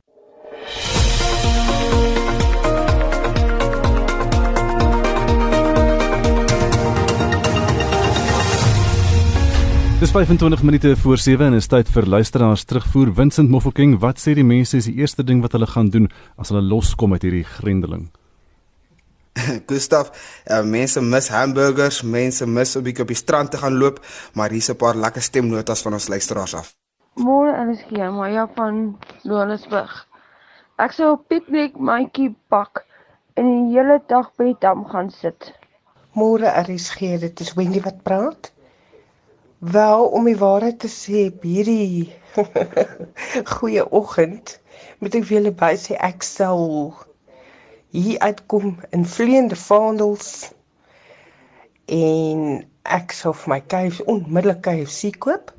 Dis 9.95 10.11
25 10.11 10.63
minute 10.63 10.97
voor 10.97 11.17
7 11.17 11.45
en 11.45 11.53
is 11.53 11.67
tyd 11.71 11.87
vir 11.87 12.05
luisteraars 12.05 12.65
terugvoer. 12.67 13.13
Vincent 13.15 13.49
Mofokeng, 13.49 13.93
wat 14.01 14.19
sê 14.19 14.33
die 14.35 14.43
mense 14.43 14.75
is 14.75 14.89
die 14.89 14.97
eerste 14.99 15.23
ding 15.23 15.39
wat 15.39 15.53
hulle 15.55 15.69
gaan 15.71 15.87
doen 15.87 16.09
as 16.35 16.49
hulle 16.51 16.63
loskom 16.67 17.13
uit 17.15 17.23
hierdie 17.23 17.45
grendeling? 17.47 18.09
Gustav, 19.71 20.09
uh, 20.51 20.59
mense 20.67 20.99
mis 20.99 21.29
hamburgers, 21.31 22.01
mense 22.03 22.43
mis 22.43 22.75
'n 22.75 22.83
bietjie 22.83 23.05
op 23.05 23.13
die 23.13 23.21
strand 23.21 23.51
te 23.51 23.61
gaan 23.61 23.77
loop, 23.79 24.01
maar 24.33 24.51
hier's 24.51 24.67
'n 24.69 24.75
paar 24.75 24.99
lekker 24.99 25.23
stemnotas 25.23 25.81
van 25.81 25.93
ons 25.93 26.07
luisteraars 26.11 26.55
af. 26.55 26.75
Môre 27.15 27.55
is 27.71 27.79
hier, 27.87 28.11
maar 28.11 28.31
ja 28.31 28.49
van 28.55 28.97
Johannesburg. 29.23 30.07
Ek 30.75 30.91
sou 30.91 31.13
'n 31.15 31.23
piknik 31.27 31.79
mandjie 31.79 32.35
pak 32.49 32.83
en 33.35 33.47
die 33.47 33.79
hele 33.79 34.01
dag 34.07 34.27
by 34.35 34.43
die 34.43 34.59
dam 34.59 34.83
gaan 34.85 35.09
sit. 35.09 35.53
Môre 36.13 36.51
is 36.67 36.91
hier, 36.99 37.19
dit 37.19 37.39
is 37.39 37.53
Wendy 37.53 37.79
wat 37.79 38.03
praat. 38.03 38.51
Wel, 39.71 40.05
om 40.05 40.27
die 40.29 40.37
waarheid 40.37 40.79
te 40.79 40.89
sê, 40.91 41.31
hierdie 41.41 42.13
goeie 43.55 43.85
oggend, 43.97 44.59
moet 45.01 45.15
ek 45.17 45.23
vir 45.25 45.37
julle 45.39 45.53
by 45.57 45.71
sê 45.81 45.95
ek 46.05 46.21
sal 46.27 46.91
hier 47.95 48.19
uitkom 48.21 48.75
in 48.93 49.07
vleiende 49.09 49.57
vaandels 49.57 50.27
en 51.97 52.43
ek 52.99 53.15
sal 53.17 53.33
vir 53.39 53.53
my 53.55 53.59
kuif 53.73 54.03
onmiddellik 54.05 54.61
KFC 54.67 55.15
koop. 55.25 55.49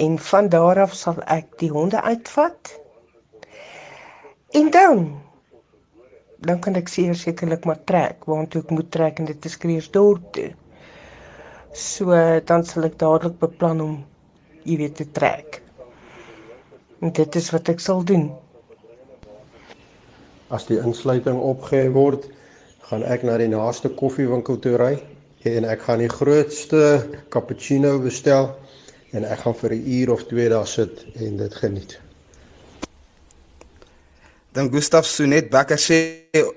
En 0.00 0.16
van 0.30 0.48
daar 0.56 0.80
af 0.86 0.96
sal 0.96 1.20
ek 1.36 1.52
die 1.60 1.70
honde 1.76 2.00
uitvat. 2.00 2.72
En 4.56 4.72
dan 4.72 5.04
dan 6.42 6.64
kan 6.64 6.80
ek 6.80 6.88
sekerlik 6.88 7.68
maar 7.68 7.84
trek, 7.84 8.24
want 8.24 8.56
ek 8.56 8.72
moet 8.72 8.88
trek 8.90 9.20
en 9.20 9.28
dit 9.28 9.44
is 9.52 9.60
Kreersdorp 9.60 10.32
toe. 10.32 10.50
So 11.72 12.12
dan 12.44 12.64
sal 12.68 12.84
ek 12.84 12.98
dadelik 13.00 13.38
beplan 13.40 13.80
om 13.80 13.94
jy 14.68 14.76
weet 14.76 14.98
te 15.00 15.06
trek. 15.16 15.62
En 17.00 17.12
dit 17.16 17.38
is 17.40 17.48
wat 17.54 17.70
ek 17.72 17.80
sal 17.80 18.04
doen. 18.04 18.28
As 20.52 20.68
die 20.68 20.76
insluiting 20.76 21.40
opgehef 21.40 21.94
word, 21.96 22.28
gaan 22.90 23.06
ek 23.08 23.24
na 23.24 23.38
die 23.40 23.48
naaste 23.48 23.88
koffiewinkel 23.96 24.60
toe 24.60 24.76
ry 24.76 24.92
en 25.48 25.64
ek 25.64 25.88
gaan 25.88 26.04
die 26.04 26.12
grootste 26.12 26.82
cappuccino 27.32 27.96
bestel 28.04 28.52
en 29.16 29.24
ek 29.24 29.46
gaan 29.46 29.56
vir 29.64 29.72
'n 29.78 29.84
uur 29.96 30.12
of 30.12 30.28
2 30.28 30.48
daar 30.52 30.68
sit 30.68 31.06
en 31.16 31.36
dit 31.40 31.54
geniet. 31.54 32.01
Dan 34.52 34.68
Gustaf 34.68 35.06
Sonet 35.08 35.48
Becker 35.48 35.80
sê 35.80 35.98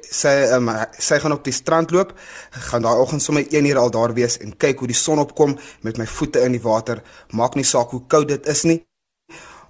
sy 0.03 0.31
um, 0.51 0.67
sy 0.99 1.19
gaan 1.23 1.31
op 1.31 1.45
die 1.47 1.53
strand 1.55 1.93
loop, 1.95 2.11
gaan 2.67 2.83
daai 2.83 2.99
oggend 2.99 3.23
sommer 3.23 3.45
1 3.47 3.69
uur 3.69 3.79
al 3.79 3.93
daar 3.95 4.13
wees 4.17 4.35
en 4.43 4.51
kyk 4.51 4.83
hoe 4.83 4.89
die 4.91 4.97
son 4.99 5.21
opkom 5.23 5.55
met 5.87 5.95
my 6.01 6.07
voete 6.17 6.43
in 6.43 6.57
die 6.57 6.63
water. 6.63 6.99
Maak 7.31 7.55
nie 7.55 7.63
saak 7.63 7.95
hoe 7.95 8.03
koud 8.11 8.27
dit 8.33 8.51
is 8.51 8.65
nie. 8.67 8.81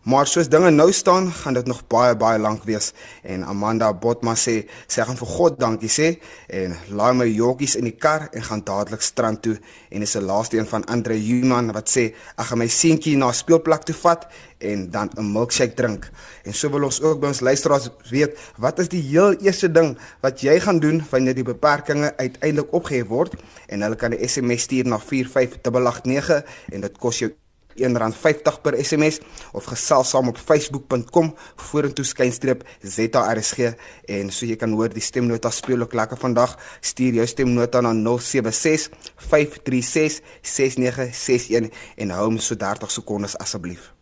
Maar 0.06 0.28
soos 0.30 0.46
dinge 0.54 0.70
nou 0.70 0.92
staan, 0.94 1.32
gaan 1.34 1.56
dit 1.58 1.66
nog 1.66 1.80
baie 1.90 2.14
baie 2.16 2.38
lank 2.40 2.64
wees 2.70 2.92
en 3.26 3.42
Amanda 3.50 3.88
Botma 3.90 4.36
sê 4.38 4.54
sy 4.86 5.02
gaan 5.02 5.18
vir 5.18 5.30
God 5.34 5.56
dankie 5.58 5.90
sê 5.90 6.10
en 6.54 6.76
laai 6.94 7.16
my 7.18 7.26
joggies 7.26 7.74
in 7.80 7.88
die 7.90 7.96
kar 7.98 8.28
en 8.30 8.44
gaan 8.46 8.62
dadelik 8.68 9.02
strand 9.02 9.42
toe 9.42 9.56
en 9.90 10.06
is 10.06 10.14
'n 10.16 10.28
laaste 10.30 10.60
een 10.60 10.70
van 10.70 10.86
Andre 10.86 11.18
Human 11.18 11.72
wat 11.74 11.90
sê 11.90 12.14
ek 12.38 12.46
gaan 12.46 12.58
my 12.60 12.68
seentjie 12.68 13.18
na 13.18 13.32
speelplek 13.32 13.84
toe 13.84 13.96
vat 13.96 14.28
en 14.60 14.92
dan 14.92 15.10
'n 15.18 15.32
milkshake 15.32 15.74
drink. 15.74 16.12
En 16.44 16.54
so 16.54 16.70
wil 16.70 16.84
ons 16.84 17.02
ook 17.02 17.20
by 17.20 17.28
ons 17.28 17.40
luisteraars 17.40 17.90
weet, 18.10 18.38
wat 18.58 18.80
is 18.80 18.90
die 18.90 19.02
heel 19.02 19.34
eerste 19.42 19.72
ding 19.72 19.98
wat 20.22 20.42
jy 20.42 20.60
gaan 20.60 20.80
doen 20.80 21.04
wanneer 21.10 21.34
die 21.34 21.44
beperkings 21.44 22.12
uiteindelik 22.18 22.74
opgehef 22.74 23.08
word? 23.08 23.34
En 23.68 23.82
hulle 23.82 23.96
kan 23.96 24.12
'n 24.12 24.28
SMS 24.28 24.62
stuur 24.62 24.86
na 24.86 25.00
45889 25.00 26.46
en 26.72 26.82
dit 26.82 26.98
kos 26.98 27.20
jou 27.20 27.34
R1.50 27.76 28.62
per 28.64 28.78
SMS 28.82 29.20
of 29.54 29.68
gesels 29.72 30.14
saam 30.14 30.32
op 30.32 30.40
facebook.com 30.40 31.34
vorentoe 31.70 32.06
skynstreep 32.06 32.64
ZARSG 32.82 33.74
en 34.18 34.32
so 34.32 34.48
jy 34.48 34.60
kan 34.60 34.76
hoor 34.78 34.94
die 34.94 35.04
stemnota 35.04 35.52
speel 35.52 35.86
ook 35.86 35.98
lekker 35.98 36.20
vandag. 36.20 36.56
Stuur 36.82 37.20
jou 37.22 37.28
stemnota 37.28 37.82
na 37.82 37.94
076 37.96 38.90
536 39.32 40.22
6961 40.42 41.72
en 41.98 42.16
hou 42.16 42.30
hom 42.30 42.40
so 42.40 42.56
30 42.60 42.98
sekondes 43.00 43.38
asseblief 43.42 43.95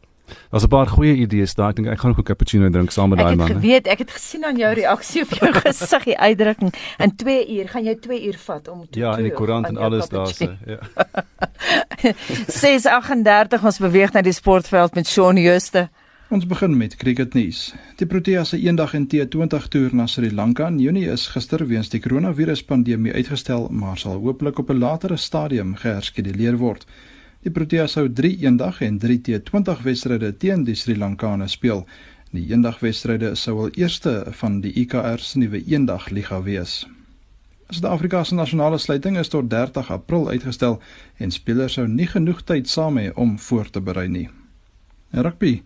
Daar's 0.51 0.63
'n 0.63 0.67
paar 0.67 0.87
goeie 0.87 1.15
idees 1.15 1.53
daar. 1.55 1.69
Ek 1.69 1.75
dink 1.75 1.87
ek 1.87 1.99
gaan 1.99 2.11
ook 2.11 2.19
'n 2.19 2.23
cappuccino 2.23 2.69
drink 2.69 2.91
saam 2.91 3.09
met 3.09 3.19
daai 3.19 3.35
man. 3.35 3.47
Ek 3.47 3.53
het 3.53 3.61
geweet, 3.61 3.87
ek 3.87 3.97
het 3.97 4.11
gesien 4.11 4.45
aan 4.45 4.57
jou 4.57 4.73
reaksie 4.73 5.21
op 5.21 5.29
jou 5.29 5.53
gesig, 5.63 6.03
die 6.03 6.17
uitdrukking. 6.17 6.73
In 6.97 7.15
2 7.15 7.57
uur 7.57 7.69
gaan 7.69 7.83
jy 7.83 7.95
2 7.95 8.25
uur 8.27 8.37
vat 8.37 8.67
om 8.67 8.85
te 8.89 8.99
Ja, 8.99 9.17
in 9.17 9.23
die 9.23 9.33
koerant 9.33 9.67
en 9.67 9.77
alles 9.77 10.09
daar 10.09 10.27
se. 10.27 10.55
Ja. 10.65 10.79
6:38 12.47 13.63
ons 13.63 13.77
beweeg 13.79 14.13
na 14.13 14.21
die 14.21 14.33
sportveld 14.33 14.95
met 14.95 15.07
Shaun 15.07 15.37
Jooste. 15.37 15.89
Ons 16.33 16.47
begin 16.47 16.77
met 16.77 16.95
cricketnuus. 16.95 17.73
Die 17.99 18.07
Proteas 18.07 18.49
se 18.49 18.57
eendag 18.57 18.93
en 18.93 19.07
T20 19.07 19.67
toer 19.69 19.91
na 19.93 20.07
Sri 20.07 20.31
Lanka 20.33 20.67
in 20.67 20.79
Junie 20.79 21.05
is 21.11 21.27
gister 21.27 21.61
weens 21.67 21.89
die 21.93 21.99
koronaviruspandemie 22.01 23.13
uitgestel, 23.13 23.67
maar 23.69 23.97
sal 23.97 24.17
hopelik 24.23 24.59
op 24.59 24.69
'n 24.69 24.79
latere 24.79 25.17
stadium 25.17 25.75
geherskeduleer 25.75 26.57
word. 26.57 26.85
Die 27.43 27.51
Proteas 27.51 27.97
sou 27.97 28.05
3 28.07 28.37
eendag 28.45 28.77
en 28.85 28.97
3 29.03 29.17
T20 29.19 29.81
wedstryde 29.83 30.29
teen 30.39 30.61
die 30.63 30.77
Sri 30.79 30.93
Lankane 30.95 31.49
speel. 31.51 31.81
Die 32.31 32.45
eendag 32.47 32.77
wedstryde 32.79 33.33
sou 33.35 33.57
al 33.65 33.73
eerste 33.75 34.13
van 34.39 34.61
die 34.63 34.71
IKR 34.79 35.19
se 35.19 35.41
nuwe 35.41 35.59
eendag 35.59 36.07
liga 36.15 36.39
wees. 36.45 36.85
Suid-Afrika 37.67 38.23
se 38.23 38.37
nasionale 38.39 38.79
sluiting 38.79 39.19
is 39.19 39.27
tot 39.33 39.49
30 39.51 39.91
April 39.91 40.29
uitgestel 40.29 40.79
en 41.19 41.35
spelers 41.35 41.75
sou 41.75 41.87
nie 41.87 42.07
genoeg 42.07 42.45
tyd 42.47 42.71
saam 42.71 43.01
hê 43.01 43.09
om 43.19 43.35
voor 43.39 43.67
te 43.67 43.83
berei 43.83 44.07
nie. 44.07 44.29
En 45.11 45.27
rugby 45.27 45.57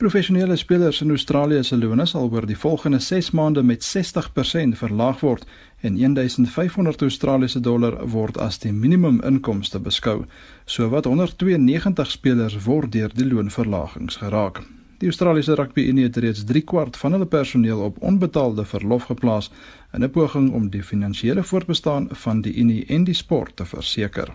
Professionele 0.00 0.56
spelers 0.56 1.02
in 1.04 1.10
Australië 1.12 1.64
se 1.64 1.76
loone 1.76 2.06
sal 2.08 2.30
oor 2.32 2.46
die 2.48 2.56
volgende 2.56 2.98
6 3.04 3.30
maande 3.36 3.62
met 3.62 3.84
60% 3.84 4.78
verlaag 4.80 5.20
word 5.20 5.44
en 5.80 5.96
1500 5.96 7.02
Australiese 7.02 7.60
dollar 7.60 8.08
word 8.08 8.38
as 8.38 8.58
die 8.58 8.72
minimum 8.72 9.20
inkomste 9.24 9.80
beskou. 9.80 10.24
Sowat 10.64 11.06
192 11.06 12.10
spelers 12.10 12.58
word 12.64 12.92
deur 12.92 13.14
die 13.14 13.26
loonverlagings 13.26 14.16
geraak. 14.16 14.62
Die 15.00 15.08
Australiese 15.08 15.54
Rugby 15.56 15.86
Unie 15.88 16.04
het 16.04 16.16
reeds 16.20 16.44
3 16.44 16.60
kwart 16.60 16.96
van 17.00 17.16
hulle 17.16 17.26
personeel 17.26 17.80
op 17.80 18.02
onbetaalde 18.04 18.66
verlof 18.68 19.08
geplaas 19.08 19.50
in 19.92 20.04
'n 20.04 20.10
poging 20.10 20.52
om 20.52 20.68
die 20.70 20.82
finansiële 20.82 21.42
voortbestaan 21.42 22.08
van 22.10 22.40
die 22.40 22.54
Unie 22.54 22.84
en 22.86 23.04
die 23.04 23.14
sport 23.14 23.56
te 23.56 23.64
verseker. 23.64 24.32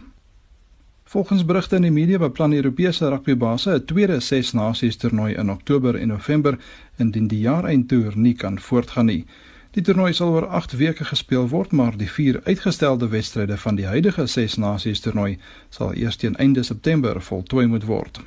Volgens 1.04 1.46
berigte 1.46 1.76
in 1.76 1.82
die 1.82 1.92
media 1.92 2.18
beplan 2.18 2.50
die 2.50 2.58
Europese 2.58 3.10
rugbybase 3.10 3.74
'n 3.74 3.86
tweede 3.86 4.20
Ses 4.20 4.54
Nasies 4.54 4.96
toernooi 4.96 5.34
in 5.34 5.52
Oktober 5.52 5.96
en 5.96 6.08
November 6.08 6.58
indien 6.98 7.28
die 7.28 7.40
jaareindtoer 7.40 8.18
nie 8.18 8.34
kan 8.34 8.60
voortgaan 8.60 9.06
nie. 9.06 9.26
Die 9.76 9.84
toernooi 9.84 10.14
sal 10.16 10.30
oor 10.32 10.46
8 10.56 10.78
weke 10.80 11.04
gespeel 11.04 11.50
word, 11.52 11.74
maar 11.76 11.98
die 12.00 12.08
vier 12.08 12.38
uitgestelde 12.46 13.10
wedstryde 13.12 13.58
van 13.60 13.76
die 13.76 13.86
huidige 13.86 14.24
Ses 14.32 14.56
Nasies 14.56 15.02
toernooi 15.04 15.34
sal 15.70 15.92
eers 16.00 16.16
teen 16.16 16.38
einde 16.40 16.64
September 16.64 17.20
voltooi 17.22 17.66
moet 17.68 17.84
word. 17.84 18.22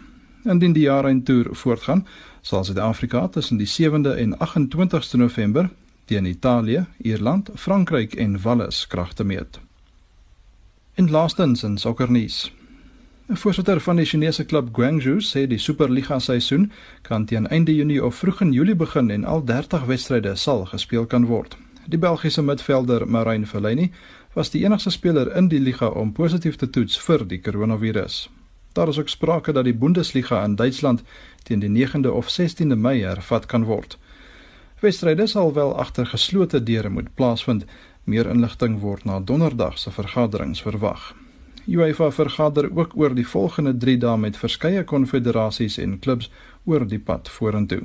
Indien 0.45 0.75
die 0.77 0.85
jaareindtoer 0.85 1.49
voortgaan, 1.57 2.05
sal 2.43 2.65
Suid-Afrika 2.65 3.29
tussen 3.29 3.57
die 3.57 3.69
7de 3.69 4.13
en 4.21 4.37
28ste 4.37 5.17
November 5.17 5.71
teen 6.05 6.29
Italië, 6.29 6.85
Ierland, 6.99 7.51
Frankryk 7.55 8.15
en 8.15 8.37
Wales 8.43 8.87
kragte 8.87 9.25
meet. 9.25 9.61
En 10.95 11.11
laastens 11.11 11.63
in 11.63 11.79
sokkernuus. 11.79 12.53
Voorsitter 13.31 13.81
van 13.81 13.97
die 13.97 14.07
Chinese 14.07 14.45
klub 14.49 14.71
Guangzhou 14.73 15.19
sê 15.21 15.43
die 15.47 15.59
Superliga 15.61 16.17
seisoen 16.19 16.71
kan 17.05 17.27
teen 17.29 17.47
einde 17.53 17.75
Junie 17.77 18.01
of 18.05 18.15
vroeg 18.17 18.41
in 18.41 18.55
Julie 18.57 18.75
begin 18.75 19.11
en 19.11 19.25
al 19.25 19.45
30 19.45 19.85
wedstryde 19.85 20.33
sal 20.37 20.65
gespeel 20.65 21.05
kan 21.07 21.27
word. 21.29 21.59
Die 21.85 21.99
Belgiese 21.99 22.43
midvelder 22.43 23.05
Marine 23.07 23.47
Fellaini 23.47 23.91
was 24.33 24.49
die 24.51 24.65
enigste 24.65 24.91
speler 24.91 25.29
in 25.37 25.49
die 25.53 25.61
liga 25.61 25.89
om 25.89 26.13
positief 26.13 26.57
te 26.57 26.71
toets 26.71 26.97
vir 27.05 27.27
die 27.29 27.41
koronavirus. 27.41 28.31
Daar 28.73 28.89
is 28.89 28.99
ook 28.99 29.13
sprake 29.13 29.53
dat 29.53 29.65
die 29.65 29.77
Bundesliga 29.77 30.45
in 30.45 30.57
Duitsland 30.57 31.05
teen 31.43 31.61
die 31.61 31.87
9de 31.87 32.09
of 32.09 32.33
16de 32.33 32.81
Mei 32.81 33.03
hervat 33.03 33.47
kan 33.47 33.65
word. 33.65 33.99
Wedstryde 34.81 35.27
sal 35.27 35.53
wel 35.53 35.77
agter 35.77 36.07
geslote 36.07 36.63
deure 36.63 36.89
moet 36.89 37.15
plaasvind. 37.15 37.65
Meer 38.05 38.27
inligting 38.27 38.81
word 38.81 39.05
na 39.05 39.21
Donderdag 39.21 39.79
se 39.79 39.91
vergaderings 39.91 40.63
verwag. 40.63 41.13
UEFA 41.69 42.11
vergader 42.11 42.71
ook 42.73 42.97
oor 42.97 43.15
die 43.15 43.27
volgende 43.27 43.77
3 43.77 43.99
dae 44.01 44.17
met 44.17 44.37
verskeie 44.41 44.85
konfederasies 44.85 45.77
en 45.79 45.99
klubs 46.01 46.31
oor 46.65 46.87
die 46.89 47.01
pad 47.01 47.29
vorentoe. 47.29 47.83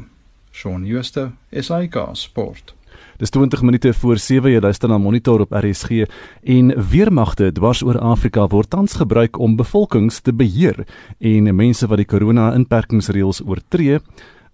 Shaun 0.54 0.86
Schuster, 0.86 1.32
SAK 1.52 1.98
Sport. 2.14 2.74
Dis 3.18 3.30
20 3.30 3.62
minute 3.62 3.94
voor 3.94 4.18
7 4.18 4.52
jy 4.52 4.60
luister 4.62 4.90
na 4.90 4.98
Monitor 4.98 5.44
op 5.44 5.52
RSG 5.52 6.06
en 6.44 6.72
weermagte 6.90 7.52
dwars 7.52 7.84
oor 7.84 8.00
Afrika 8.00 8.48
word 8.48 8.70
tans 8.70 8.96
gebruik 9.02 9.40
om 9.40 9.58
bevolkings 9.60 10.22
te 10.22 10.34
beheer 10.34 10.86
en 11.20 11.50
mense 11.56 11.88
wat 11.88 12.02
die 12.02 12.10
korona-inperkingsreëls 12.10 13.44
oortree 13.46 14.00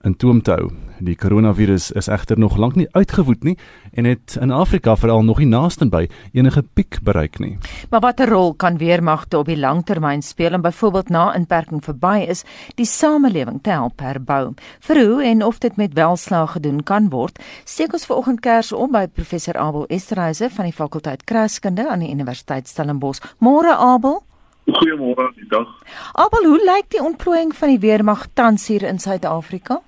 in 0.03 0.15
toom 0.15 0.41
te 0.41 0.51
hou. 0.55 0.69
Die 0.99 1.15
koronavirus 1.15 1.91
is 1.95 2.07
egter 2.11 2.39
nog 2.39 2.57
lank 2.59 2.75
nie 2.75 2.87
uitgewoed 2.91 3.43
nie 3.43 3.55
en 3.95 4.05
het 4.05 4.35
in 4.41 4.51
Afrika 4.51 4.95
veral 4.99 5.23
nog 5.23 5.39
nie 5.39 5.47
naastenby 5.47 6.07
enige 6.33 6.63
piek 6.73 6.99
bereik 7.03 7.39
nie. 7.39 7.57
Maar 7.89 8.03
watter 8.03 8.29
rol 8.29 8.53
kan 8.53 8.77
weermagte 8.77 9.37
op 9.39 9.47
die 9.47 9.57
langtermyn 9.59 10.21
speel 10.21 10.53
om 10.53 10.61
byvoorbeeld 10.61 11.09
na 11.09 11.33
inperking 11.35 11.83
verby 11.83 12.25
is, 12.27 12.43
die 12.75 12.85
samelewing 12.85 13.61
te 13.63 13.75
help 13.75 13.99
herbou? 14.03 14.53
Vir 14.87 15.03
hoe 15.05 15.23
en 15.23 15.43
of 15.43 15.59
dit 15.59 15.75
met 15.75 15.93
welslaag 15.93 16.51
gedoen 16.57 16.83
kan 16.83 17.09
word, 17.09 17.39
steek 17.63 17.93
ons 17.93 18.05
vanoggend 18.05 18.43
kers 18.43 18.71
op 18.71 18.91
by 18.91 19.07
professor 19.07 19.57
Abel 19.57 19.87
Esterhuise 19.87 20.49
van 20.49 20.67
die 20.67 20.75
fakulteit 20.75 21.23
Kraskunde 21.23 21.89
aan 21.89 22.03
die 22.03 22.11
Universiteit 22.11 22.67
Stellenbosch. 22.67 23.23
Môre 23.39 23.75
Abel 23.75 24.23
Goeiemôre, 24.69 25.33
dag. 25.49 25.69
Abel, 26.13 26.45
hoe 26.45 26.59
lyk 26.61 26.91
die 26.93 27.01
ontplooiing 27.01 27.55
van 27.55 27.71
die 27.73 27.79
weermag 27.81 28.27
tans 28.37 28.67
hier 28.69 28.83
in 28.85 28.99
Suid-Afrika? 28.99 29.79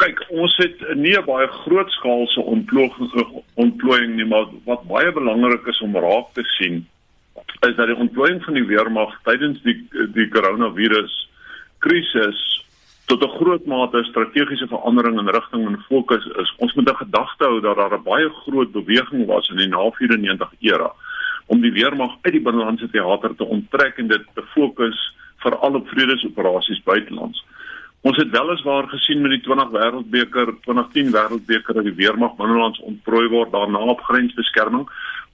Kyk 0.00 0.22
ons 0.30 0.56
het 0.56 0.80
nie 0.96 1.16
'n 1.16 1.24
baie 1.24 1.48
groot 1.64 1.90
skaalse 1.90 2.40
ontplooiing 3.54 4.16
nie 4.16 4.24
maar 4.24 4.46
wat 4.64 4.88
baie 4.88 5.12
belangrik 5.12 5.66
is 5.66 5.80
om 5.80 5.96
raak 5.96 6.32
te 6.34 6.44
sien 6.56 6.86
is 7.68 7.76
dat 7.76 7.86
die 7.86 7.96
ontplooiing 7.96 8.44
van 8.44 8.54
die 8.54 8.64
weermag 8.64 9.12
tydens 9.24 9.60
die 9.62 9.76
die 10.14 10.28
koronavirus 10.28 11.28
krisis 11.78 12.40
tot 13.10 13.24
'n 13.24 13.36
groot 13.38 13.64
mate 13.66 14.04
strategiese 14.04 14.66
verandering 14.66 15.18
in 15.18 15.28
rigting 15.28 15.66
en 15.66 15.84
fokus 15.88 16.24
is. 16.42 16.54
Ons 16.56 16.74
moet 16.74 16.90
'n 16.90 17.02
gedagte 17.04 17.44
hou 17.44 17.60
dat 17.60 17.76
daar 17.76 17.94
'n 17.98 18.02
baie 18.02 18.28
groot 18.28 18.72
beweging 18.72 19.26
was 19.26 19.48
in 19.48 19.56
die 19.56 19.68
na 19.68 19.90
94 19.90 20.52
era 20.60 20.92
om 21.46 21.60
die 21.60 21.72
weermag 21.72 22.12
uit 22.22 22.32
die 22.32 22.42
binnelandse 22.42 22.90
teater 22.90 23.34
te 23.36 23.44
onttrek 23.44 23.98
en 23.98 24.06
dit 24.06 24.22
te 24.34 24.42
fokus 24.54 25.16
veral 25.36 25.74
op 25.74 25.88
vredesoperasies 25.88 26.82
buitelands 26.82 27.44
Ons 28.00 28.16
het 28.16 28.30
weliswaar 28.32 28.86
gesien 28.88 29.20
met 29.20 29.34
die 29.34 29.42
20 29.44 29.72
wêreldbeker, 29.74 30.54
2010 30.64 31.10
wêreldbeker 31.12 31.76
dat 31.76 31.84
die 31.84 31.98
weermag 31.98 32.36
binnelands 32.38 32.80
ontprooi 32.80 33.26
word 33.28 33.52
daarna 33.52 33.82
op 33.92 34.00
grensbeskerming, 34.06 34.86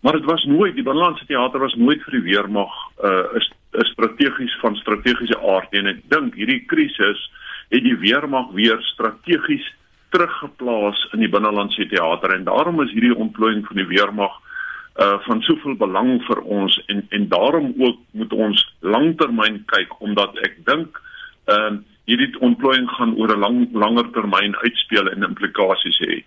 maar 0.03 0.19
dit 0.19 0.27
was 0.27 0.45
nooit 0.45 0.75
die 0.75 0.87
binnelandse 0.87 1.27
teater 1.27 1.63
was 1.63 1.75
nooit 1.79 2.03
vir 2.03 2.19
die 2.19 2.27
weermag 2.33 2.75
'n 3.03 3.07
uh, 3.07 3.39
is 3.39 3.51
strategies 3.93 4.55
van 4.61 4.77
strategiese 4.77 5.39
aard 5.55 5.73
en 5.73 5.87
ek 5.87 6.01
dink 6.09 6.35
hierdie 6.35 6.65
krisis 6.67 7.21
het 7.71 7.83
die 7.83 7.97
weermag 7.99 8.51
weer 8.53 8.79
strategies 8.93 9.67
teruggeplaas 10.11 11.09
in 11.13 11.21
die 11.21 11.31
binnelandse 11.31 11.87
teater. 11.91 12.35
En 12.35 12.45
daarom 12.45 12.81
is 12.83 12.93
hierdie 12.93 13.15
ontplooiing 13.15 13.67
van 13.67 13.77
die 13.77 13.91
weermag 13.91 14.33
uh 14.97 15.19
van 15.27 15.43
soveel 15.43 15.75
belang 15.77 16.23
vir 16.25 16.41
ons. 16.41 16.79
En 16.87 17.07
en 17.11 17.29
daarom 17.29 17.75
ook 17.79 17.99
moet 18.11 18.33
ons 18.33 18.63
langtermyn 18.81 19.63
kyk 19.67 20.01
omdat 20.01 20.39
ek 20.39 20.65
dink 20.65 21.03
ehm 21.45 21.75
uh, 21.75 21.85
hierdie 22.07 22.33
ontplooiing 22.41 22.89
gaan 22.97 23.15
oor 23.19 23.35
'n 23.35 23.41
lang 23.41 23.59
langer 23.73 24.11
termyn 24.13 24.55
uitspeel 24.63 25.11
en 25.11 25.23
implikasies 25.23 25.99
hê. 26.07 26.25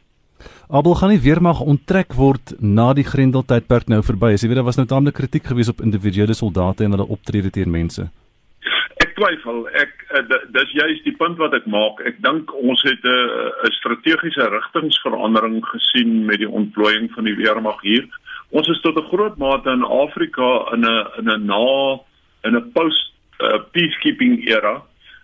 Abel 0.70 0.96
gaan 0.96 1.10
nie 1.10 1.20
weer 1.20 1.42
mag 1.42 1.60
onttrek 1.62 2.14
word 2.14 2.54
na 2.62 2.94
die 2.94 3.04
Grendeltydperk 3.04 3.88
nou 3.88 4.02
verby 4.06 4.34
is. 4.34 4.44
Jy 4.44 4.52
weet 4.52 4.60
daar 4.62 4.70
was 4.70 4.78
nou 4.78 4.88
taamlik 4.88 5.16
kritiek 5.18 5.48
gewees 5.50 5.72
op 5.72 5.82
individuele 5.82 6.36
soldate 6.38 6.84
en 6.84 6.92
hulle 6.96 7.08
optrede 7.16 7.50
teen 7.50 7.72
mense. 7.72 8.06
Ek 9.04 9.16
twyfel. 9.16 9.64
Ek 9.82 10.06
uh, 10.14 10.22
dis 10.54 10.76
juist 10.78 11.04
die 11.08 11.16
punt 11.18 11.40
wat 11.42 11.56
ek 11.58 11.66
maak. 11.66 12.04
Ek 12.06 12.22
dink 12.22 12.54
ons 12.54 12.84
het 12.84 13.04
'n 13.04 13.08
uh, 13.08 13.68
'n 13.68 13.72
strategiese 13.80 14.50
rigtingsverandering 14.52 15.66
gesien 15.66 16.26
met 16.26 16.40
die 16.40 16.50
ontplooiing 16.62 17.10
van 17.16 17.24
die 17.24 17.36
weermag 17.36 17.82
hier. 17.82 18.06
Ons 18.52 18.68
is 18.68 18.82
tot 18.82 18.98
'n 18.98 19.10
groot 19.10 19.38
mate 19.38 19.70
in 19.70 19.84
Afrika 19.84 20.70
in 20.74 20.86
'n 20.86 21.08
in 21.20 21.30
'n 21.34 21.46
na 21.46 22.00
in 22.44 22.56
'n 22.56 22.72
post 22.72 23.12
uh, 23.40 23.60
peacekeeping 23.72 24.48
era 24.48 24.84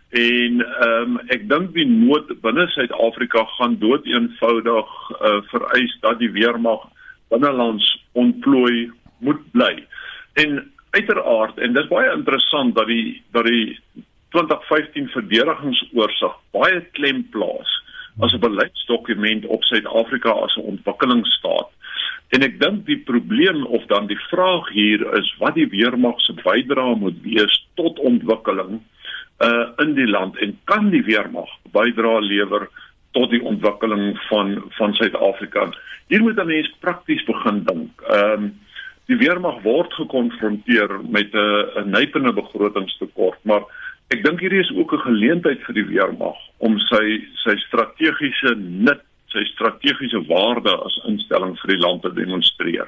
en 0.10 0.62
ehm 0.62 1.16
um, 1.16 1.20
ek 1.34 1.48
dink 1.50 1.74
die 1.74 1.88
nood 1.88 2.30
binne 2.42 2.68
Suid-Afrika 2.74 3.46
gaan 3.58 3.80
dood 3.80 4.06
eenvoudig 4.06 4.92
uh, 5.12 5.42
vereis 5.52 5.98
dat 6.02 6.20
die 6.20 6.32
weermag 6.32 6.86
binnelands 7.34 7.88
ontplooi 8.14 8.92
moet 9.20 9.42
bly. 9.52 9.74
En 10.34 10.72
uiteraard 10.96 11.58
en 11.58 11.74
dis 11.74 11.88
baie 11.92 12.12
interessant 12.14 12.76
dat 12.76 12.88
die 12.88 13.22
dat 13.36 13.50
die 13.50 13.80
2015 14.36 15.10
verdedigingsoorsig 15.16 16.38
baie 16.56 16.82
klem 16.98 17.24
plaas 17.32 17.72
as 18.20 18.34
'n 18.34 18.40
beleidsdokument 18.40 19.46
op 19.46 19.64
Suid-Afrika 19.64 20.32
as 20.32 20.56
'n 20.56 20.70
ontwikkelingsstaat. 20.76 21.70
En 22.30 22.42
ek 22.42 22.60
dink 22.60 22.86
die 22.86 22.98
probleem 22.98 23.66
of 23.66 23.86
dan 23.86 24.08
die 24.08 24.20
vraag 24.30 24.70
hier 24.70 25.02
is 25.18 25.36
wat 25.40 25.56
die 25.56 25.68
weermag 25.70 26.22
se 26.22 26.34
bydrae 26.34 26.96
moet 26.96 27.22
wees 27.22 27.68
tot 27.76 28.00
ontwikkeling 28.00 28.82
uh 29.40 29.68
in 29.84 29.94
die 29.94 30.08
land 30.08 30.38
en 30.38 30.60
kan 30.64 30.90
die 30.90 31.04
weermag 31.04 31.50
bydra 31.72 32.20
lewer 32.20 32.70
tot 33.12 33.32
die 33.32 33.44
ontwikkeling 33.44 34.16
van 34.30 34.56
van 34.78 34.94
Suid-Afrika. 34.94 35.70
Hier 36.08 36.22
moet 36.22 36.38
'n 36.40 36.48
mens 36.48 36.76
prakties 36.80 37.24
begin 37.24 37.64
dink. 37.64 38.02
Ehm 38.02 38.44
um, 38.44 38.60
die 39.06 39.18
weermag 39.18 39.62
word 39.62 39.94
gekonfronteer 39.94 41.00
met 41.10 41.34
'n 41.34 41.84
'n 41.84 41.90
nypende 41.90 42.34
begrotingstekort, 42.34 43.40
maar 43.42 43.64
ek 44.08 44.24
dink 44.24 44.40
hierdie 44.40 44.64
is 44.64 44.72
ook 44.76 44.94
'n 44.94 45.08
geleentheid 45.10 45.62
vir 45.66 45.74
die 45.74 45.88
weermag 45.94 46.38
om 46.58 46.80
sy 46.80 47.22
sy 47.44 47.56
strategiese 47.68 48.56
nut, 48.58 49.02
sy 49.28 49.44
strategiese 49.44 50.22
waarde 50.28 50.74
as 50.86 51.02
instelling 51.06 51.58
vir 51.60 51.70
die 51.76 51.82
land 51.82 52.02
te 52.02 52.14
demonstreer. 52.14 52.88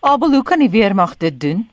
Abel, 0.00 0.30
hoe 0.30 0.42
kan 0.42 0.58
die 0.58 0.70
weermag 0.70 1.16
dit 1.16 1.40
doen? 1.40 1.68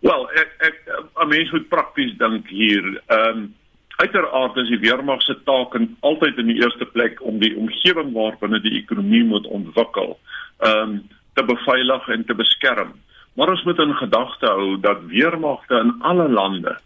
Wel, 0.00 0.30
ek 0.30 0.50
ek 0.58 0.76
'n 1.22 1.28
mens 1.28 1.50
moet 1.50 1.68
prakties 1.68 2.16
dink 2.18 2.48
hier. 2.48 3.02
Ehm 3.06 3.38
um, 3.38 3.54
uiteraard 3.98 4.56
is 4.56 4.68
die 4.68 4.78
weermag 4.78 5.22
se 5.22 5.34
taak 5.44 5.74
en 5.74 5.96
altyd 6.00 6.38
in 6.38 6.46
die 6.46 6.62
eerste 6.62 6.86
plek 6.86 7.22
om 7.22 7.38
die 7.38 7.56
omgewing 7.56 8.12
waarbinne 8.12 8.60
die 8.60 8.78
ekonomie 8.78 9.24
moet 9.24 9.46
ontwikkel. 9.46 10.18
Ehm 10.58 10.78
um, 10.78 11.08
te 11.34 11.44
beveilig 11.44 12.08
en 12.08 12.24
te 12.24 12.34
beskerm. 12.34 12.92
Maar 13.34 13.50
ons 13.50 13.62
moet 13.62 13.78
in 13.78 13.94
gedagte 13.94 14.46
hou 14.46 14.80
dat 14.80 15.04
weermagte 15.06 15.74
in 15.74 15.94
alle 16.00 16.28
lande 16.28 16.78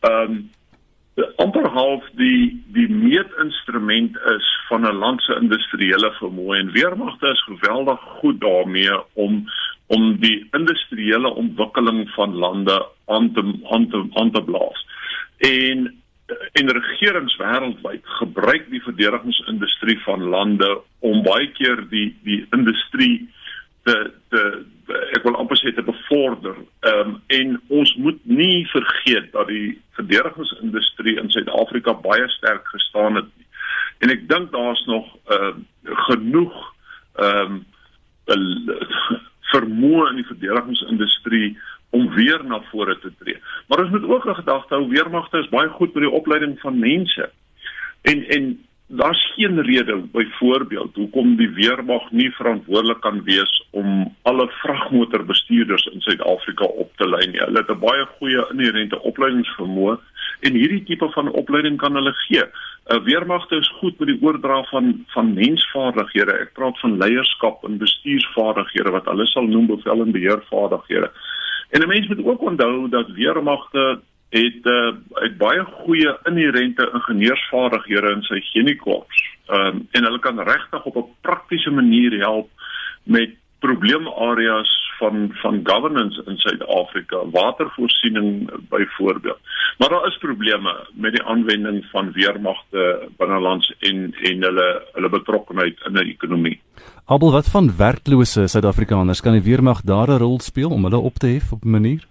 ehm 0.00 0.30
um, 0.30 0.50
amper 1.42 1.66
half 1.74 2.04
die 2.14 2.62
die 2.74 2.88
meetinstrument 2.88 4.16
is 4.34 4.46
van 4.68 4.86
'n 4.86 4.98
land 4.98 5.22
se 5.22 5.34
industriële 5.34 6.12
vermoë 6.18 6.58
en 6.58 6.70
weermagte 6.72 7.26
is 7.26 7.42
geweldig 7.42 8.00
goed 8.00 8.40
daarmee 8.40 9.00
om 9.12 9.48
om 9.88 10.18
die 10.20 10.48
industriële 10.56 11.28
ontwikkeling 11.28 12.04
van 12.16 12.34
lande 12.34 12.76
aan 13.06 13.32
te 13.32 13.44
aan 13.72 13.88
te 13.88 14.04
aan 14.20 14.30
te 14.30 14.42
blaas. 14.42 14.86
En 15.38 15.88
en 16.52 16.70
regerings 16.72 17.36
wêreldwyd 17.40 18.04
gebruik 18.20 18.66
die 18.70 18.82
verdedigingsindustrie 18.84 19.96
van 20.04 20.26
lande 20.28 20.68
om 20.98 21.22
baie 21.24 21.48
keer 21.56 21.80
die 21.88 22.10
die 22.22 22.42
industrie 22.56 23.28
te 23.88 23.94
te 24.28 24.42
ek 25.16 25.24
wil 25.24 25.38
amper 25.40 25.56
sê 25.60 25.72
te 25.72 25.84
bevorder. 25.84 26.56
Ehm 26.90 27.14
um, 27.14 27.14
en 27.38 27.56
ons 27.80 27.94
moet 28.04 28.20
nie 28.24 28.66
vergeet 28.72 29.32
dat 29.32 29.48
die 29.48 29.78
verdedigingsindustrie 29.96 31.16
in 31.22 31.32
Suid-Afrika 31.32 31.96
baie 32.04 32.28
sterk 32.36 32.68
gestaan 32.74 33.22
het. 33.22 33.32
En 34.04 34.12
ek 34.12 34.28
dink 34.28 34.52
daar's 34.52 34.84
nog 34.90 35.08
ehm 35.32 35.64
uh, 35.64 35.96
genoeg 36.08 36.60
ehm 37.24 37.56
um, 37.56 37.64
vermoë 39.52 40.10
in 40.10 40.22
die 40.22 40.28
verdedigingsindustrie 40.30 41.58
om 41.90 42.08
weer 42.14 42.44
na 42.44 42.60
vore 42.70 42.98
te 43.00 43.10
tree. 43.18 43.40
Maar 43.68 43.84
ons 43.84 43.90
moet 43.90 44.08
ook 44.08 44.26
'n 44.26 44.40
gedagte 44.40 44.74
hou 44.74 44.88
weermagte 44.88 45.38
is 45.38 45.48
baie 45.48 45.68
goed 45.68 45.94
met 45.94 46.02
die 46.02 46.16
opleiding 46.20 46.60
van 46.60 46.78
mense. 46.78 47.30
En 48.02 48.28
en 48.28 48.58
daar's 48.88 49.32
geen 49.34 49.62
rede 49.62 49.96
byvoorbeeld 49.96 50.94
hoekom 50.94 51.36
die 51.36 51.50
weermag 51.50 52.10
nie 52.10 52.30
verantwoordelik 52.30 53.00
kan 53.00 53.22
wees 53.24 53.66
om 53.70 54.14
alle 54.22 54.48
vragmotorbestuurders 54.48 55.86
in 55.86 56.00
Suid-Afrika 56.00 56.64
op 56.64 56.96
te 56.96 57.08
lei 57.08 57.26
nie. 57.26 57.40
Hulle 57.40 57.58
het 57.58 57.70
'n 57.70 57.78
baie 57.78 58.06
goeie 58.18 58.46
inherente 58.50 59.02
opleidingsvermoë 59.02 59.98
en 60.40 60.52
hierdie 60.52 60.84
tipe 60.84 61.10
van 61.10 61.30
opleiding 61.30 61.76
kan 61.76 61.94
hulle 61.94 62.12
gee. 62.12 62.44
'n 62.88 63.02
Weermagte 63.04 63.56
is 63.56 63.68
goed 63.78 63.98
met 63.98 64.08
die 64.08 64.22
oordra 64.22 64.62
van 64.62 65.04
van 65.06 65.32
mensvaardighede. 65.34 66.32
Ek 66.32 66.52
praat 66.52 66.78
van 66.80 66.96
leierskap 66.96 67.64
en 67.64 67.78
bestuursvaardighede 67.78 68.90
wat 68.90 69.04
hulle 69.04 69.26
sal 69.26 69.44
noem 69.46 69.66
bevel 69.66 70.04
en 70.04 70.12
beheervaardighede. 70.12 71.10
En 71.70 71.82
'n 71.82 71.88
mens 71.88 72.08
moet 72.08 72.24
ook 72.24 72.40
onthou 72.40 72.88
dat 72.88 73.10
weermagte 73.10 74.00
het 74.30 74.64
uh, 74.64 74.92
het 75.14 75.36
baie 75.36 75.64
goeie 75.64 76.16
inherente 76.24 76.90
ingenieursvaardighede 76.92 78.10
in 78.10 78.22
sy 78.22 78.40
geniekorps. 78.40 79.24
Ehm 79.46 79.66
um, 79.66 79.88
en 79.90 80.04
hulle 80.04 80.18
kan 80.18 80.40
regtig 80.40 80.84
op 80.84 80.96
'n 80.96 81.14
praktiese 81.20 81.70
manier 81.70 82.18
help 82.18 82.50
met 83.02 83.30
probleemareas 83.58 84.87
van 84.98 85.30
van 85.42 85.60
governance 85.62 86.22
in 86.26 86.36
Suid-Afrika, 86.36 87.16
watervoorsiening 87.30 88.50
byvoorbeeld. 88.68 89.38
Maar 89.78 89.88
daar 89.88 90.06
is 90.06 90.18
probleme 90.18 90.86
met 90.92 91.12
die 91.12 91.22
aanwending 91.22 91.84
van 91.90 92.12
weermagte 92.12 93.08
binnelands 93.16 93.74
en 93.78 94.14
en 94.22 94.42
hulle 94.42 94.68
hulle 94.92 95.08
betrokkenheid 95.08 95.80
in 95.86 95.92
'n 95.92 96.08
ekonomie. 96.08 96.60
Abel, 97.06 97.32
wat 97.32 97.50
van 97.50 97.76
werklose 97.76 98.46
Suid-Afrikaners 98.46 99.20
kan 99.20 99.32
die 99.32 99.48
weermag 99.50 99.80
daar 99.80 100.08
'n 100.08 100.18
rol 100.18 100.40
speel 100.40 100.70
om 100.70 100.84
hulle 100.84 100.96
op 101.10 101.14
te 101.14 101.26
hef 101.26 101.52
op 101.52 101.64
'n 101.64 101.70
manier? 101.70 102.02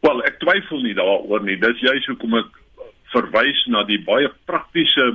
Wel, 0.00 0.22
ek 0.22 0.38
twyfel 0.38 0.80
nie 0.80 0.94
daaroor 0.94 1.42
nie. 1.42 1.58
Dis 1.58 1.80
juist 1.80 2.06
hoekom 2.06 2.34
ek 2.34 2.50
verwys 3.04 3.66
na 3.66 3.84
die 3.84 4.02
baie 4.04 4.32
praktiese 4.44 5.14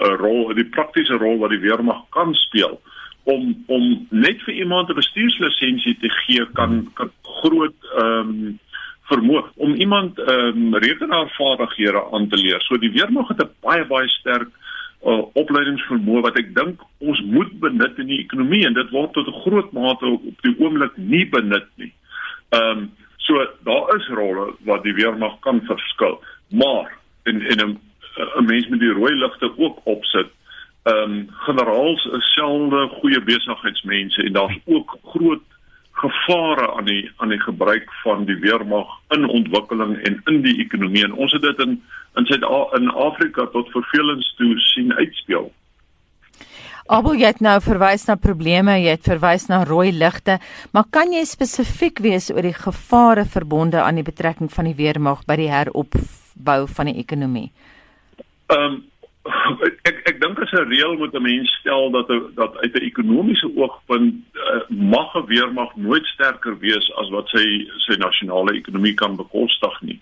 uh, 0.00 0.14
rol, 0.16 0.54
die 0.54 0.68
praktiese 0.68 1.14
rol 1.14 1.38
wat 1.38 1.50
die 1.50 1.58
weermag 1.58 2.08
kan 2.10 2.34
speel 2.34 2.80
om 3.24 3.64
om 3.66 4.06
net 4.10 4.42
vir 4.42 4.54
iemand 4.54 4.88
'n 4.88 4.94
bestuurslisensie 4.94 5.96
te 6.00 6.08
gee 6.08 6.46
kan, 6.52 6.90
kan 6.94 7.10
groot 7.22 7.78
ehm 7.96 8.28
um, 8.28 8.58
vermoë 9.10 9.44
om 9.56 9.74
iemand 9.74 10.18
ehm 10.18 10.56
um, 10.56 10.74
rekenaarvaardighede 10.74 12.02
aan 12.12 12.28
te 12.28 12.36
leer. 12.36 12.60
So 12.60 12.78
die 12.78 12.92
weermag 12.92 13.28
het 13.28 13.42
'n 13.42 13.50
baie 13.60 13.84
baie 13.84 14.08
sterk 14.08 14.48
uh, 15.04 15.22
opleidingsvermoë 15.32 16.20
wat 16.20 16.36
ek 16.36 16.54
dink 16.54 16.80
ons 16.98 17.20
moet 17.20 17.60
benut 17.60 17.98
in 17.98 18.06
die 18.06 18.22
ekonomie 18.24 18.66
en 18.66 18.74
dit 18.74 18.90
word 18.90 19.12
tot 19.12 19.26
'n 19.28 19.40
groot 19.44 19.72
mate 19.72 20.06
op 20.06 20.42
die 20.42 20.56
oomblik 20.58 20.96
nie 20.96 21.26
benut 21.28 21.68
nie. 21.76 21.92
Ehm 22.50 22.78
um, 22.78 22.90
So 23.30 23.46
daar 23.62 23.96
is 23.96 24.06
rolle 24.08 24.54
wat 24.64 24.82
die 24.82 24.94
weermag 24.94 25.38
kan 25.40 25.60
verskil, 25.66 26.22
maar 26.48 26.98
en 27.22 27.42
en 27.42 27.58
'n 27.68 27.78
'n 28.38 28.44
mens 28.44 28.68
met 28.68 28.80
die 28.80 28.92
rooi 28.92 29.14
ligte 29.14 29.58
ook 29.58 29.80
opsit. 29.84 30.30
Ehm 30.82 31.12
um, 31.12 31.28
generaals 31.44 32.04
is 32.16 32.32
selde 32.34 32.88
goeie 33.00 33.20
besigheidsmense 33.20 34.22
en 34.22 34.32
daar's 34.32 34.58
ook 34.64 34.98
groot 35.04 35.42
gevare 35.92 36.72
aan 36.76 36.84
die 36.84 37.10
aan 37.16 37.28
die 37.28 37.40
gebruik 37.40 37.92
van 38.02 38.24
die 38.24 38.36
weermag 38.40 38.88
in 39.08 39.28
ontwikkeling 39.28 39.98
en 40.08 40.20
in 40.24 40.42
die 40.42 40.56
ekonomie 40.64 41.04
en 41.04 41.12
ons 41.12 41.32
het 41.36 41.42
dit 41.42 41.58
in 41.66 41.82
in 42.16 42.26
Suid 42.26 42.46
in 42.78 42.88
Afrika 42.90 43.46
tot 43.52 43.68
vervelings 43.70 44.34
toe 44.38 44.58
sien 44.58 44.92
uitspeel. 44.92 45.52
Abel 46.90 47.20
jy 47.20 47.28
het 47.28 47.42
nou 47.44 47.58
verwys 47.62 48.08
na 48.08 48.16
probleme, 48.18 48.80
jy 48.80 48.96
het 48.96 49.06
verwys 49.06 49.46
na 49.46 49.60
rooi 49.68 49.92
ligte, 49.94 50.40
maar 50.74 50.88
kan 50.90 51.12
jy 51.14 51.22
spesifiek 51.28 52.00
wees 52.02 52.32
oor 52.32 52.42
die 52.42 52.56
gevare 52.56 53.24
verbonde 53.24 53.78
aan 53.78 54.00
die 54.00 54.06
betrekking 54.06 54.50
van 54.50 54.66
die 54.66 54.74
weermag 54.74 55.22
by 55.28 55.36
die 55.38 55.50
heropbou 55.52 56.64
van 56.66 56.90
die 56.90 56.98
ekonomie? 57.04 57.50
Ehm 58.48 58.64
um, 58.64 58.80
ek 59.88 59.98
ek 60.08 60.20
dink 60.20 60.38
as 60.40 60.52
'n 60.56 60.68
reël 60.72 60.96
moet 60.96 61.14
'n 61.14 61.22
mens 61.22 61.50
stel 61.60 61.90
dat 61.90 62.08
dat 62.34 62.56
uit 62.64 62.74
'n 62.74 62.86
ekonomiese 62.88 63.50
oogpunt 63.56 64.14
uh, 64.32 64.62
mag 64.68 65.14
'n 65.14 65.26
weermag 65.26 65.76
nooit 65.76 66.06
sterker 66.06 66.58
wees 66.58 66.86
as 66.96 67.08
wat 67.10 67.28
sy 67.28 67.68
sy 67.86 67.96
nasionale 68.00 68.56
ekonomie 68.56 68.94
kan 68.94 69.16
bekostig 69.16 69.80
nie. 69.80 70.00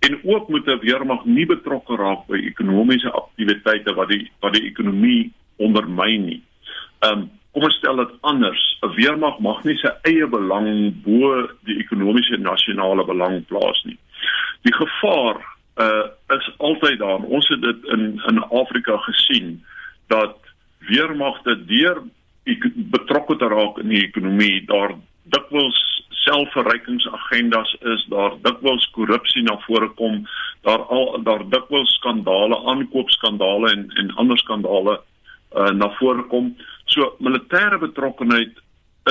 En 0.00 0.20
ook 0.24 0.48
moet 0.48 0.66
'n 0.66 0.80
weermag 0.80 1.24
nie 1.24 1.46
betrokke 1.46 1.96
raak 1.96 2.26
by 2.26 2.36
ekonomiese 2.36 3.12
aktiwiteite 3.12 3.94
wat 3.94 4.08
die 4.08 4.30
wat 4.40 4.52
die 4.52 4.64
ekonomie 4.64 5.32
ondermyn 5.56 6.24
nie. 6.24 6.42
Ehm 7.00 7.12
um, 7.12 7.30
kom 7.52 7.62
ons 7.62 7.76
stel 7.76 7.96
dit 7.96 8.12
anders. 8.20 8.78
'n 8.82 8.94
Weermag 8.96 9.38
mag 9.38 9.64
nie 9.64 9.76
sy 9.76 9.92
eie 10.02 10.26
belang 10.26 11.02
bo 11.04 11.48
die 11.68 11.78
ekonomiese 11.78 12.36
nasionale 12.36 13.04
belang 13.04 13.44
plaas 13.46 13.84
nie. 13.84 13.98
Die 14.62 14.72
gevaar 14.72 15.53
uh 15.76 16.04
is 16.36 16.50
altyd 16.56 16.98
daar. 16.98 17.22
Ons 17.22 17.48
het 17.48 17.62
dit 17.62 17.84
in 17.84 18.22
in 18.26 18.38
Afrika 18.42 18.96
gesien 18.96 19.64
dat 20.06 20.36
weermagte 20.78 21.64
deur 21.64 22.02
betrokke 22.74 23.36
te 23.36 23.48
raak 23.48 23.78
in 23.78 23.88
die 23.88 24.04
ekonomie 24.04 24.64
daar 24.66 24.94
dikwels 25.22 25.80
selfverrykingsagendas 26.24 27.76
is, 27.80 28.04
daar 28.12 28.36
dikwels 28.42 28.84
korrupsie 28.96 29.42
na 29.42 29.56
vore 29.66 29.88
kom, 29.98 30.22
daar 30.62 30.84
al 30.92 31.22
daar 31.24 31.44
dikwels 31.48 31.94
skandale, 31.98 32.58
aankoopskandale 32.70 33.72
en 33.72 33.90
en 34.00 34.12
ander 34.20 34.38
skandale 34.38 34.98
uh, 35.56 35.70
na 35.70 35.90
vore 35.98 36.26
kom. 36.32 36.54
So 36.84 37.14
militêre 37.18 37.78
betrokkenheid 37.80 38.60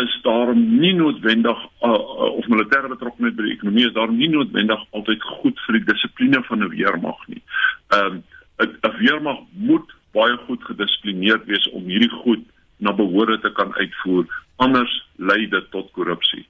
is 0.02 0.22
daarom 0.22 0.80
nie 0.80 0.94
noodwendig 0.94 1.58
uh, 1.82 1.90
uh, 1.90 2.30
of 2.40 2.48
militêre 2.48 2.90
betrokkenheid 2.90 3.36
by 3.38 3.44
die 3.44 3.54
ekonomie 3.54 3.86
is 3.86 3.94
daarom 3.94 4.18
nie 4.18 4.30
noodwendig 4.30 4.86
altyd 4.92 5.24
goed 5.38 5.60
vir 5.66 5.78
die 5.78 5.86
dissipline 5.92 6.44
van 6.48 6.64
'n 6.64 6.70
weermag 6.70 7.28
nie. 7.28 7.44
Ehm 7.94 8.06
um, 8.06 8.24
'n 8.64 8.98
weermag 8.98 9.40
moet 9.52 9.94
baie 10.14 10.38
goed 10.48 10.64
gedissiplineerd 10.64 11.46
wees 11.46 11.70
om 11.70 11.84
hierdie 11.84 12.10
goed 12.10 12.42
na 12.78 12.94
behoore 12.94 13.40
te 13.40 13.52
kan 13.52 13.74
uitvoer 13.76 14.26
anders 14.56 14.94
lei 15.16 15.48
dit 15.50 15.66
tot 15.72 15.92
korrupsie. 15.94 16.46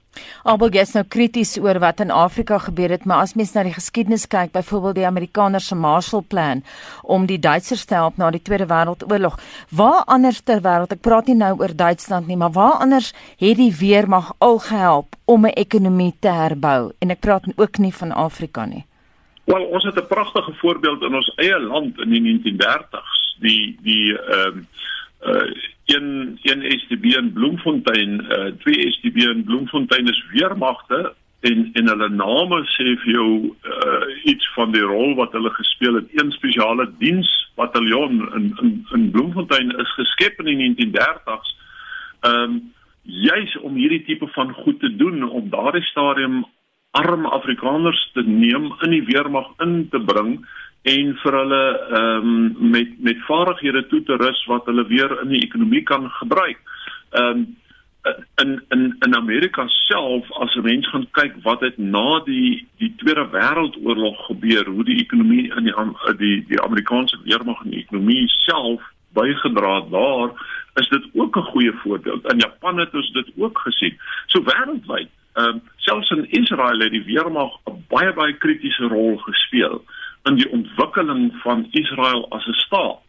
Albei 0.48 0.70
jy's 0.72 0.94
nou 0.94 1.02
krities 1.08 1.56
oor 1.60 1.78
wat 1.82 2.00
in 2.00 2.12
Afrika 2.14 2.58
gebeur 2.62 2.92
het, 2.94 3.04
maar 3.04 3.24
as 3.24 3.34
mens 3.34 3.52
na 3.54 3.64
die 3.66 3.74
geskiedenis 3.74 4.26
kyk, 4.30 4.52
byvoorbeeld 4.54 4.98
die 5.00 5.06
Amerikaners 5.08 5.68
se 5.68 5.76
Marshall 5.76 6.24
Plan 6.28 6.62
om 7.02 7.26
die 7.26 7.38
Duitsers 7.38 7.84
te 7.84 7.98
help 7.98 8.16
na 8.20 8.30
die 8.30 8.42
Tweede 8.42 8.68
Wêreldoorlog, 8.70 9.38
waar 9.70 10.04
anders 10.06 10.40
ter 10.40 10.62
wêreld, 10.64 10.94
ek 10.94 11.04
praat 11.04 11.28
nie 11.28 11.38
nou 11.40 11.54
oor 11.60 11.74
Duitsland 11.76 12.30
nie, 12.30 12.38
maar 12.40 12.54
waar 12.56 12.80
anders 12.84 13.12
het 13.42 13.58
die 13.60 13.72
weermag 13.80 14.32
al 14.38 14.58
gehelp 14.58 15.16
om 15.24 15.46
'n 15.46 15.56
ekonomie 15.56 16.14
te 16.20 16.28
herbou? 16.28 16.92
En 17.00 17.10
ek 17.10 17.20
praat 17.20 17.44
ook 17.56 17.78
nie 17.78 17.92
van 17.92 18.12
Afrika 18.12 18.64
nie. 18.64 18.84
Wel, 19.44 19.64
ons 19.64 19.84
het 19.84 19.96
'n 19.96 20.06
pragtige 20.06 20.52
voorbeeld 20.52 21.02
in 21.02 21.14
ons 21.14 21.32
eie 21.36 21.60
land 21.60 22.00
in 22.00 22.10
die 22.10 22.20
1930s, 22.20 23.36
die 23.40 23.78
die 23.82 24.18
ehm 24.18 24.58
uh, 25.26 25.34
uh 25.34 25.72
een 25.84 26.38
een 26.42 26.80
STB 26.80 27.04
in 27.04 27.32
Bloemfontein, 27.32 28.20
uh 28.20 28.46
twee 28.62 28.90
STB 28.92 29.16
in 29.16 29.44
Bloemfontein 29.44 30.08
is 30.08 30.24
weermagte 30.32 31.14
en 31.40 31.70
en 31.72 31.88
hulle 31.88 32.08
name 32.08 32.60
sê 32.76 32.94
vir 33.02 33.12
jou 33.12 33.30
uh 33.72 34.24
iets 34.24 34.52
van 34.54 34.72
die 34.72 34.82
rol 34.82 35.14
wat 35.14 35.32
hulle 35.32 35.50
gespeel 35.50 35.94
het. 35.94 36.08
Een 36.12 36.32
spesiale 36.32 36.90
diensbataljon 36.98 38.34
in 38.34 38.52
in 38.62 38.86
in 38.92 39.10
Bloemfontein 39.10 39.70
is 39.78 39.94
geskep 39.94 40.40
in 40.40 40.50
die 40.52 40.58
1930s. 40.62 41.56
Ehm 42.20 42.42
um, 42.42 42.72
juis 43.04 43.58
om 43.60 43.74
hierdie 43.76 44.04
tipe 44.04 44.26
van 44.32 44.52
goed 44.52 44.80
te 44.80 44.96
doen 44.96 45.28
om 45.28 45.50
daardie 45.50 45.84
stadium 45.84 46.44
arm 46.90 47.26
Afrikaners 47.26 48.10
te 48.12 48.22
neem 48.22 48.70
in 48.80 48.90
die 48.90 49.04
weermag 49.04 49.50
in 49.58 49.88
te 49.90 50.00
bring 50.00 50.38
en 50.84 51.12
vir 51.22 51.36
hulle 51.40 51.64
ehm 51.98 52.30
um, 52.30 52.70
met 52.70 52.88
met 53.00 53.26
vaardighede 53.26 53.86
toe 53.88 54.02
te 54.02 54.16
rus 54.20 54.40
wat 54.50 54.66
hulle 54.68 54.86
weer 54.86 55.20
in 55.22 55.30
die 55.32 55.44
ekonomie 55.46 55.82
kan 55.82 56.10
gebruik. 56.20 56.58
Ehm 57.10 57.44
um, 57.44 57.44
in 58.42 58.50
in 58.68 58.82
in 59.06 59.16
Amerika 59.16 59.64
self 59.68 60.28
as 60.42 60.54
'n 60.54 60.62
mens 60.62 60.88
gaan 60.88 61.06
kyk 61.10 61.40
wat 61.42 61.60
het 61.60 61.78
na 61.78 62.20
die 62.24 62.66
die 62.76 62.92
Tweede 62.96 63.28
Wêreldoorlog 63.32 64.26
gebeur, 64.26 64.64
hoe 64.66 64.84
die 64.84 65.00
ekonomie 65.00 65.48
in 65.56 65.64
die 65.64 65.74
die 66.16 66.44
die 66.48 66.60
Amerikaanse 66.60 67.18
weermag 67.24 67.64
en 67.64 67.70
die 67.70 67.84
ekonomie 67.86 68.28
self 68.28 68.82
bygedra 69.12 69.74
het 69.80 69.90
daar, 69.90 70.30
is 70.74 70.88
dit 70.88 71.04
ook 71.12 71.36
'n 71.36 71.50
goeie 71.52 71.72
voorbeeld. 71.72 72.32
In 72.32 72.38
Japan 72.38 72.78
het 72.78 72.94
ons 72.94 73.12
dit 73.12 73.32
ook 73.36 73.58
gesien. 73.58 73.96
So 74.26 74.42
wêreldwyd 74.42 75.08
Ehm 75.34 75.46
um, 75.48 75.62
selfs 75.76 76.10
in 76.10 76.30
Israel 76.30 76.78
het 76.78 76.90
die 76.90 77.04
weermag 77.04 77.52
'n 77.66 77.84
baie 77.88 78.12
baie 78.12 78.36
kritiese 78.38 78.86
rol 78.86 79.16
gespeel 79.16 79.84
in 80.24 80.34
die 80.40 80.50
ontwikkeling 80.50 81.32
van 81.42 81.66
Israel 81.70 82.26
as 82.30 82.46
'n 82.46 82.52
staat. 82.52 83.00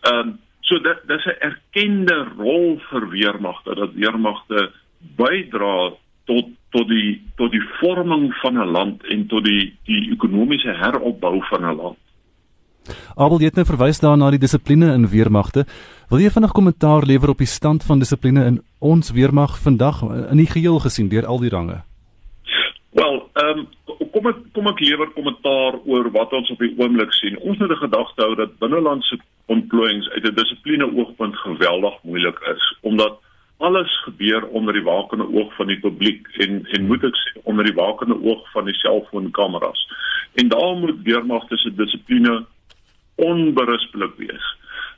Ehm 0.00 0.28
um, 0.28 0.38
so 0.60 0.78
dit 0.78 0.98
dis 1.06 1.24
'n 1.26 1.40
erkende 1.40 2.26
rol 2.36 2.80
vir 2.90 3.08
weermagte 3.08 3.74
dat 3.74 3.92
weermagte 3.94 4.70
bydra 5.16 5.92
tot 6.24 6.46
tot 6.70 6.88
die 6.88 7.22
tot 7.36 7.50
die 7.52 7.64
vorming 7.80 8.34
van 8.42 8.58
'n 8.58 8.70
land 8.70 9.06
en 9.06 9.26
tot 9.26 9.44
die 9.44 9.76
die 9.84 10.10
ekonomiese 10.12 10.74
heropbou 10.74 11.42
van 11.50 11.64
'n 11.64 11.76
land. 11.76 11.98
Abel 13.14 13.38
het 13.38 13.54
nou 13.54 13.66
verwys 13.66 14.00
daarna 14.00 14.30
die 14.30 14.38
dissipline 14.38 14.92
in 14.92 15.08
weermagte. 15.08 15.66
Wil 16.08 16.18
jy 16.18 16.30
vinnig 16.30 16.52
kommentaar 16.52 17.04
lewer 17.04 17.28
op 17.28 17.38
die 17.38 17.46
stand 17.46 17.84
van 17.84 17.98
dissipline 17.98 18.44
in 18.44 18.62
ons 18.78 19.10
weermag 19.10 19.58
vandag 19.58 20.02
in 20.30 20.36
die 20.36 20.46
geheel 20.46 20.78
gesien 20.78 21.08
deur 21.08 21.26
al 21.26 21.40
die 21.40 21.50
range? 21.50 21.87
Wel, 23.38 23.48
ehm 23.48 23.58
um, 23.58 23.68
kom 24.12 24.26
ek 24.26 24.38
kom 24.52 24.66
ek 24.66 24.80
lewer 24.80 25.10
kommentaar 25.14 25.78
oor 25.86 26.10
wat 26.10 26.32
ons 26.32 26.50
op 26.50 26.58
die 26.62 26.74
oomblik 26.78 27.12
sien. 27.12 27.38
Ons 27.38 27.58
het 27.58 27.70
'n 27.70 27.84
gedagte 27.84 28.22
hou 28.22 28.34
dat 28.34 28.58
binnelandse 28.58 29.18
ontplooiings 29.46 30.08
uit 30.08 30.24
'n 30.24 30.34
dissipline 30.34 30.86
oogpunt 30.96 31.36
geweldig 31.36 32.02
moeilik 32.02 32.38
is 32.54 32.76
omdat 32.82 33.20
alles 33.58 34.02
gebeur 34.02 34.46
onder 34.46 34.72
die 34.74 34.82
wakende 34.82 35.26
oog 35.32 35.54
van 35.54 35.66
die 35.66 35.78
publiek 35.78 36.26
en 36.38 36.66
en 36.66 36.86
moet 36.86 37.04
ek 37.04 37.16
sê 37.16 37.40
onder 37.44 37.64
die 37.64 37.74
wakende 37.74 38.22
oog 38.22 38.50
van 38.50 38.64
die 38.64 38.74
selfoonkameras. 38.74 39.88
En 40.34 40.48
daarom 40.48 40.80
moet 40.80 41.02
weermagte 41.02 41.56
se 41.56 41.74
dissipline 41.74 42.44
onberuspelik 43.14 44.14
wees. 44.16 44.56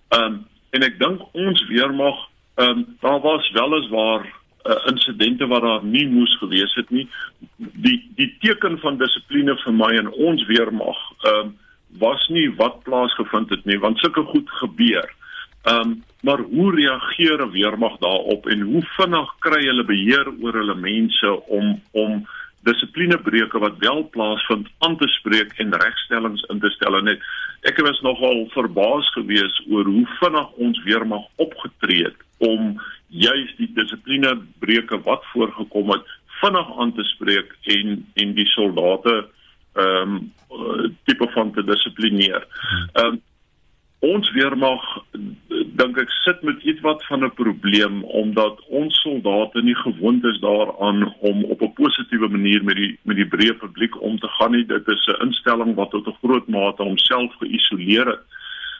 Ehm 0.09 0.24
um, 0.24 0.46
en 0.70 0.83
ek 0.83 0.98
dink 0.98 1.20
ons 1.33 1.66
weermag 1.66 2.29
ehm 2.55 2.70
um, 2.70 2.96
daar 3.00 3.20
was 3.20 3.50
weliswaar 3.50 4.39
uh, 4.64 4.77
insidente 4.87 5.46
wat 5.46 5.62
daar 5.62 5.85
nie 5.85 6.07
moes 6.09 6.37
gewees 6.38 6.75
het 6.75 6.90
nie. 6.90 7.09
Die 7.57 8.11
die 8.16 8.37
teken 8.40 8.79
van 8.79 8.99
dissipline 9.01 9.57
vir 9.64 9.73
my 9.73 9.90
en 10.03 10.12
ons 10.12 10.46
weermag 10.46 11.01
ehm 11.25 11.40
um, 11.40 11.59
was 11.99 12.29
nie 12.31 12.46
wat 12.55 12.83
plaasgevind 12.87 13.51
het 13.51 13.64
nie 13.66 13.79
want 13.79 13.99
sulke 13.99 14.23
goed 14.23 14.51
gebeur. 14.62 15.09
Ehm 15.62 15.81
um, 15.81 16.03
maar 16.20 16.38
hoe 16.38 16.75
reageer 16.75 17.40
'n 17.46 17.51
weermag 17.51 17.96
daarop 17.99 18.46
en 18.46 18.61
hoe 18.61 18.83
vinnig 18.83 19.31
kry 19.38 19.64
hulle 19.64 19.85
beheer 19.85 20.27
oor 20.42 20.53
hulle 20.53 20.75
mense 20.75 21.46
om 21.46 21.81
om 21.90 22.27
dissiplinebreuke 22.62 23.59
wat 23.59 23.79
wel 23.79 24.09
plaasvind 24.09 24.68
aan 24.79 24.96
te 24.96 25.09
spreek 25.09 25.53
en 25.57 25.75
regstellings 25.75 26.42
in 26.42 26.61
te 26.61 26.70
stel 26.70 26.96
en 26.96 27.05
net 27.05 27.20
ek 27.61 27.81
was 27.81 28.01
nogal 28.01 28.49
verbaas 28.53 29.09
gewees 29.12 29.62
oor 29.70 29.85
hoe 29.85 30.07
vinnig 30.20 30.51
ons 30.66 30.83
weermag 30.83 31.25
opgetree 31.37 32.05
het 32.05 32.20
om 32.40 32.81
juis 33.07 33.55
die 33.59 33.70
dissiplinebreuke 33.76 35.00
wat 35.07 35.24
voorgekom 35.33 35.92
het 35.94 36.07
vinnig 36.40 36.68
aan 36.79 36.92
te 36.96 37.05
spreek 37.05 37.57
en 37.76 37.96
en 38.14 38.35
die 38.35 38.48
soldate 38.57 39.16
ehm 39.79 40.14
um, 40.14 40.33
tipe 41.05 41.29
van 41.35 41.53
te 41.53 41.64
dissiplineer. 41.64 42.46
Ehm 42.92 43.07
um, 43.07 43.20
ons 44.00 44.31
weermag 44.33 44.85
dink 45.76 45.98
ek 46.00 46.12
sit 46.24 46.40
met 46.48 46.62
iets 46.64 46.81
wat 46.81 47.05
van 47.07 47.24
'n 47.24 47.35
probleem 47.37 48.03
omdat 48.05 48.61
ons 48.68 49.00
soldate 49.00 49.62
nie 49.62 49.76
gewoond 49.76 50.24
is 50.24 50.40
daaraan 50.40 51.14
om 51.20 51.44
op 51.44 51.61
'n 51.62 51.72
positiewe 51.72 52.29
manier 52.29 52.64
met 52.64 52.76
die 52.76 52.98
met 53.03 53.16
die 53.16 53.29
breë 53.29 53.55
publiek 53.55 54.00
om 54.03 54.18
te 54.18 54.29
gaan 54.29 54.53
nie 54.53 54.66
dit 54.66 54.88
is 54.88 55.07
'n 55.07 55.22
instelling 55.26 55.74
wat 55.74 55.90
tot 55.90 56.07
'n 56.07 56.18
groot 56.22 56.48
mate 56.48 56.83
homself 56.83 57.35
geïsoleer 57.40 58.07
het 58.07 58.24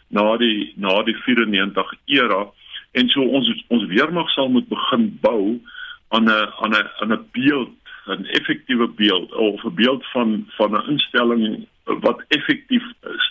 na 0.09 0.37
die 0.37 0.73
na 0.77 1.03
die 1.03 1.17
94 1.17 1.95
era 2.05 2.47
en 2.93 3.09
so 3.09 3.23
ons 3.23 3.65
ons 3.69 3.87
weermag 3.87 4.31
sal 4.31 4.49
moet 4.49 4.69
begin 4.69 5.19
bou 5.21 5.61
aan 6.09 6.25
'n 6.25 6.49
aan 6.63 6.75
'n 6.75 6.89
aan 7.01 7.13
'n 7.13 7.27
beeld 7.33 7.75
'n 8.07 8.25
effektiewe 8.25 8.89
beeld 8.89 9.33
of 9.33 9.65
'n 9.65 9.75
beeld 9.75 10.05
van 10.13 10.47
van 10.57 10.77
'n 10.77 10.89
instelling 10.91 11.67
wat 11.85 12.25
effektief 12.29 12.87
is 13.15 13.25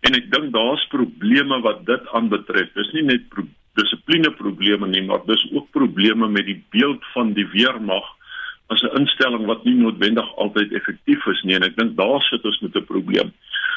En 0.00 0.16
ek 0.16 0.30
dink 0.32 0.52
daar's 0.54 0.84
probleme 0.92 1.60
wat 1.64 1.84
dit 1.88 2.06
aanbetref. 2.16 2.70
Dis 2.76 2.92
nie 2.96 3.06
net 3.10 3.26
pro 3.32 3.44
dissipline 3.78 4.32
probleme 4.38 4.88
nie, 4.90 5.02
maar 5.06 5.20
dis 5.28 5.42
ook 5.52 5.68
probleme 5.76 6.28
met 6.28 6.48
die 6.48 6.58
beeld 6.74 7.04
van 7.14 7.34
die 7.36 7.46
weermag 7.52 8.06
as 8.70 8.82
'n 8.82 8.96
instelling 9.00 9.46
wat 9.46 9.64
nie 9.64 9.74
noodwendig 9.74 10.36
altyd 10.36 10.72
effektief 10.72 11.26
is 11.26 11.42
nie. 11.42 11.54
En 11.54 11.66
ek 11.66 11.76
dink 11.76 11.96
daar 11.96 12.22
sit 12.22 12.44
ons 12.44 12.60
met 12.60 12.76
'n 12.76 12.84
probleem. 12.84 13.32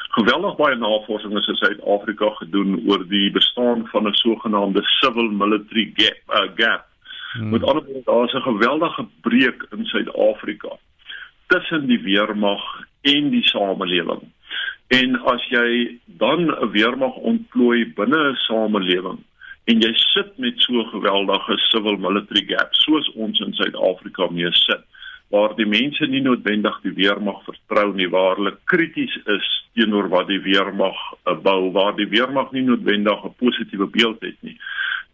Geweldig 0.10 0.56
baie 0.56 0.76
navorsing 0.76 1.38
is 1.38 1.48
in 1.48 1.56
Suid-Afrika 1.56 2.30
gedoen 2.30 2.84
oor 2.88 3.08
die 3.08 3.32
bestaan 3.32 3.88
van 3.88 4.08
'n 4.08 4.14
sogenaamde 4.14 4.82
civil 4.84 5.30
military 5.32 5.92
gap. 5.96 6.18
Uh, 6.30 6.50
gap. 6.56 6.86
Hmm. 7.34 7.50
Met 7.50 7.64
ander 7.64 7.84
woorde, 7.84 8.02
daar's 8.06 8.34
'n 8.34 8.50
geweldige 8.52 9.06
breuk 9.22 9.66
in 9.72 9.86
Suid-Afrika 9.86 10.78
tussen 11.48 11.88
die 11.88 12.02
weermag 12.02 12.64
en 13.02 13.30
die 13.30 13.48
samelewing. 13.48 14.22
En 14.88 15.22
as 15.22 15.48
jy 15.50 16.00
dan 16.06 16.40
'n 16.46 16.70
weermag 16.72 17.16
ontplooi 17.16 17.94
binne 17.96 18.30
'n 18.30 18.36
samelewing 18.36 19.20
en 19.72 19.84
jy 19.84 19.92
sit 19.96 20.34
met 20.44 20.60
so 20.66 20.84
geweldige 20.92 21.58
civil 21.70 21.98
military 21.98 22.46
gap 22.50 22.74
soos 22.84 23.08
ons 23.16 23.40
in 23.46 23.54
Suid-Afrika 23.60 24.28
mee 24.32 24.52
sit 24.66 24.84
waar 25.34 25.56
die 25.58 25.66
mense 25.66 26.06
nie 26.06 26.22
noodwendig 26.22 26.76
die 26.84 26.94
weermag 26.94 27.40
vertrou 27.48 27.88
nie 27.98 28.10
waar 28.14 28.36
hulle 28.38 28.54
krities 28.70 29.14
is 29.36 29.48
teenoor 29.74 30.10
wat 30.12 30.28
die 30.30 30.42
weermag 30.44 31.00
uh, 31.26 31.34
bou 31.48 31.72
waar 31.74 31.96
die 31.98 32.10
weermag 32.12 32.52
nie 32.54 32.66
noodwendig 32.68 33.24
'n 33.26 33.34
positiewe 33.40 33.88
beeld 33.96 34.22
het 34.22 34.38
nie. 34.42 34.58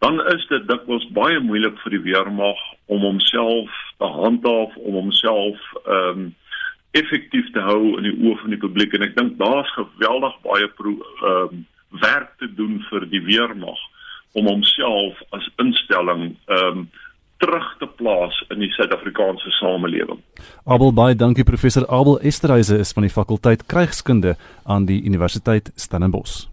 Dan 0.00 0.20
is 0.34 0.46
dit 0.48 0.68
dikwels 0.68 1.06
baie 1.16 1.40
moeilik 1.40 1.78
vir 1.84 1.90
die 1.96 2.04
weermag 2.10 2.60
om 2.86 3.00
homself 3.00 3.70
te 3.98 4.08
handhaaf 4.20 4.76
om 4.76 4.94
homself 4.94 5.58
ehm 5.86 6.18
um, 6.18 6.34
effektief 6.90 7.46
te 7.54 7.60
hou 7.62 7.96
in 7.98 8.02
die 8.02 8.16
oë 8.18 8.38
van 8.40 8.50
die 8.50 8.58
publiek. 8.58 8.94
En 8.94 9.02
ek 9.06 9.14
dink 9.16 9.38
daar's 9.38 9.72
geweldig 9.78 10.36
baie 10.42 10.68
ehm 10.68 11.24
um, 11.24 11.66
werk 12.00 12.36
te 12.38 12.48
doen 12.54 12.80
vir 12.90 13.06
die 13.08 13.22
weermag 13.22 13.80
om 14.32 14.46
homself 14.46 15.22
as 15.36 15.50
instelling 15.62 16.36
ehm 16.46 16.78
um, 16.78 16.90
terug 17.40 17.68
te 17.78 17.86
plaas 17.96 18.36
in 18.52 18.60
die 18.60 18.68
Suid-Afrikaanse 18.74 19.48
samelewing. 19.56 20.18
Abel 20.68 20.92
baie 20.92 21.16
dankie 21.16 21.44
professor 21.48 21.86
Abel 21.88 22.18
Esterhuise 22.20 22.76
is 22.84 22.92
van 22.92 23.06
die 23.06 23.12
fakulteit 23.14 23.64
krygskunde 23.64 24.34
aan 24.64 24.84
die 24.84 25.00
Universiteit 25.08 25.72
Stellenbosch. 25.76 26.50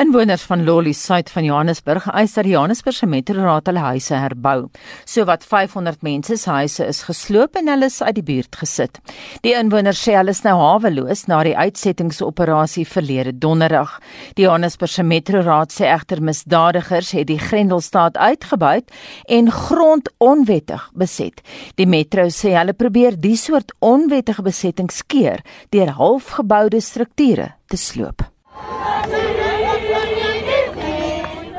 Inwoners 0.00 0.42
van 0.48 0.64
Lolly 0.64 0.92
Suid 0.96 1.30
van 1.30 1.44
Johannesburg 1.44 2.06
eis 2.10 2.32
dat 2.36 2.46
die 2.46 2.54
Johannesburgse 2.54 3.06
metroraad 3.06 3.66
hulle 3.68 3.82
huise 3.84 4.16
herbou. 4.16 4.70
Sowat 5.04 5.44
500 5.44 6.02
mense 6.02 6.36
se 6.40 6.50
huise 6.50 6.86
is 6.86 7.02
gesloop 7.08 7.56
en 7.60 7.68
hulle 7.68 7.88
is 7.90 8.00
uit 8.02 8.14
die 8.16 8.24
buurt 8.26 8.56
gesit. 8.62 9.00
Die 9.44 9.54
inwoners 9.58 10.00
sê 10.02 10.16
hulle 10.16 10.32
is 10.32 10.42
nou 10.46 10.56
haweloos 10.60 11.26
na 11.28 11.42
die 11.46 11.54
uitsettingsoperasie 11.56 12.86
verlede 12.88 13.34
donderdag. 13.38 13.98
Die 14.38 14.46
Johannesburgse 14.46 15.04
metroraad 15.06 15.74
sê 15.74 15.90
egter 15.92 16.22
misdadigers 16.24 17.12
het 17.16 17.28
die 17.28 17.40
Grendelstaat 17.40 18.16
uitgebuit 18.16 18.90
en 19.28 19.50
grond 19.52 20.10
onwettig 20.18 20.88
beset. 20.96 21.42
Die 21.76 21.86
metro 21.86 22.28
sê 22.32 22.56
hulle 22.56 22.76
probeer 22.76 23.18
die 23.20 23.36
soort 23.36 23.74
onwettige 23.80 24.42
besettings 24.42 25.02
keer 25.06 25.44
deur 25.74 25.96
halfgeboude 25.98 26.80
strukture 26.80 27.52
te 27.68 27.76
sloop. 27.76 28.24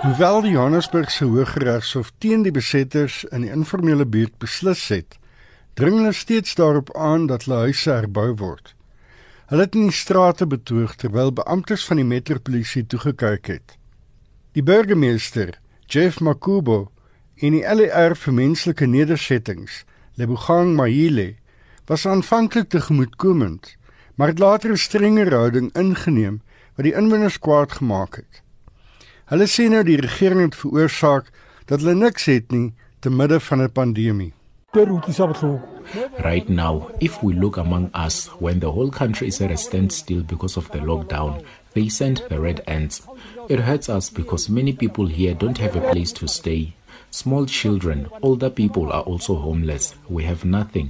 Hoewel 0.04 0.42
die 0.44 0.50
Johannesburgse 0.52 1.24
Hooggeregshof 1.32 2.10
teen 2.20 2.42
die 2.44 2.52
besetters 2.52 3.22
in 3.32 3.46
die 3.46 3.52
informele 3.56 4.04
buurt 4.04 4.34
beslis 4.44 4.82
het, 4.92 5.16
dring 5.80 5.96
hulle 5.96 6.12
steeds 6.12 6.58
daarop 6.60 6.92
aan 7.00 7.30
dat 7.30 7.46
hulle 7.46 7.62
huise 7.70 7.94
herbou 7.94 8.34
word. 8.42 8.74
Hulle 9.48 9.64
het 9.64 9.78
in 9.80 9.88
die 9.88 9.96
strate 9.96 10.50
betoog 10.56 10.98
terwyl 11.00 11.32
beamptes 11.32 11.88
van 11.88 12.04
die 12.04 12.08
metropolisie 12.10 12.84
toegekyk 12.84 13.48
het. 13.54 13.78
Die 14.52 14.66
burgemeester, 14.74 15.56
Jeff 15.88 16.20
Makubo, 16.20 16.92
en 17.40 17.56
die 17.56 17.64
LER 17.64 18.20
vir 18.26 18.40
menslike 18.44 18.92
nedersettings, 19.00 19.86
Lebogang 20.20 20.76
Mahile, 20.76 21.38
was 21.88 22.04
aanvanklik 22.04 22.74
tegemoetkomend, 22.76 23.78
maar 24.20 24.36
het 24.36 24.44
later 24.44 24.76
'n 24.76 24.84
strenger 24.90 25.32
houding 25.32 25.72
ingeneem 25.72 26.42
wat 26.76 26.92
die 26.92 26.98
inwoners 27.00 27.40
kwaad 27.40 27.80
gemaak 27.80 28.20
het. 28.20 28.44
Hulle 29.32 29.46
sê 29.48 29.70
nou 29.72 29.80
die 29.88 29.96
regering 30.02 30.42
het 30.44 30.56
veroorsaak 30.60 31.30
dat 31.70 31.80
hulle 31.80 31.94
niks 31.96 32.26
het 32.28 32.52
nie 32.52 32.74
te 33.00 33.10
midde 33.10 33.40
van 33.40 33.62
'n 33.64 33.72
pandemie. 33.72 34.34
Right 36.20 36.50
now, 36.50 36.90
if 37.00 37.22
we 37.24 37.34
look 37.34 37.58
among 37.58 37.90
us, 37.94 38.30
when 38.40 38.60
the 38.60 38.72
whole 38.72 38.90
country 38.90 39.28
is 39.28 39.40
at 39.42 39.52
a 39.52 39.56
standstill 39.56 40.24
because 40.24 40.58
of 40.58 40.70
the 40.72 40.80
lockdown, 40.80 41.42
they 41.74 41.90
send 41.90 42.24
the 42.30 42.40
red 42.40 42.62
ants. 42.68 43.02
It 43.48 43.60
hurts 43.60 43.88
us 43.88 44.10
because 44.10 44.50
many 44.52 44.74
people 44.74 45.08
here 45.08 45.34
don't 45.34 45.58
have 45.58 45.76
a 45.78 45.92
place 45.92 46.12
to 46.14 46.28
stay. 46.28 46.74
Small 47.12 47.46
children, 47.46 48.08
older 48.22 48.50
people 48.50 48.92
are 48.92 49.04
also 49.04 49.36
homeless. 49.36 49.96
We 50.10 50.24
have 50.24 50.44
nothing. 50.44 50.90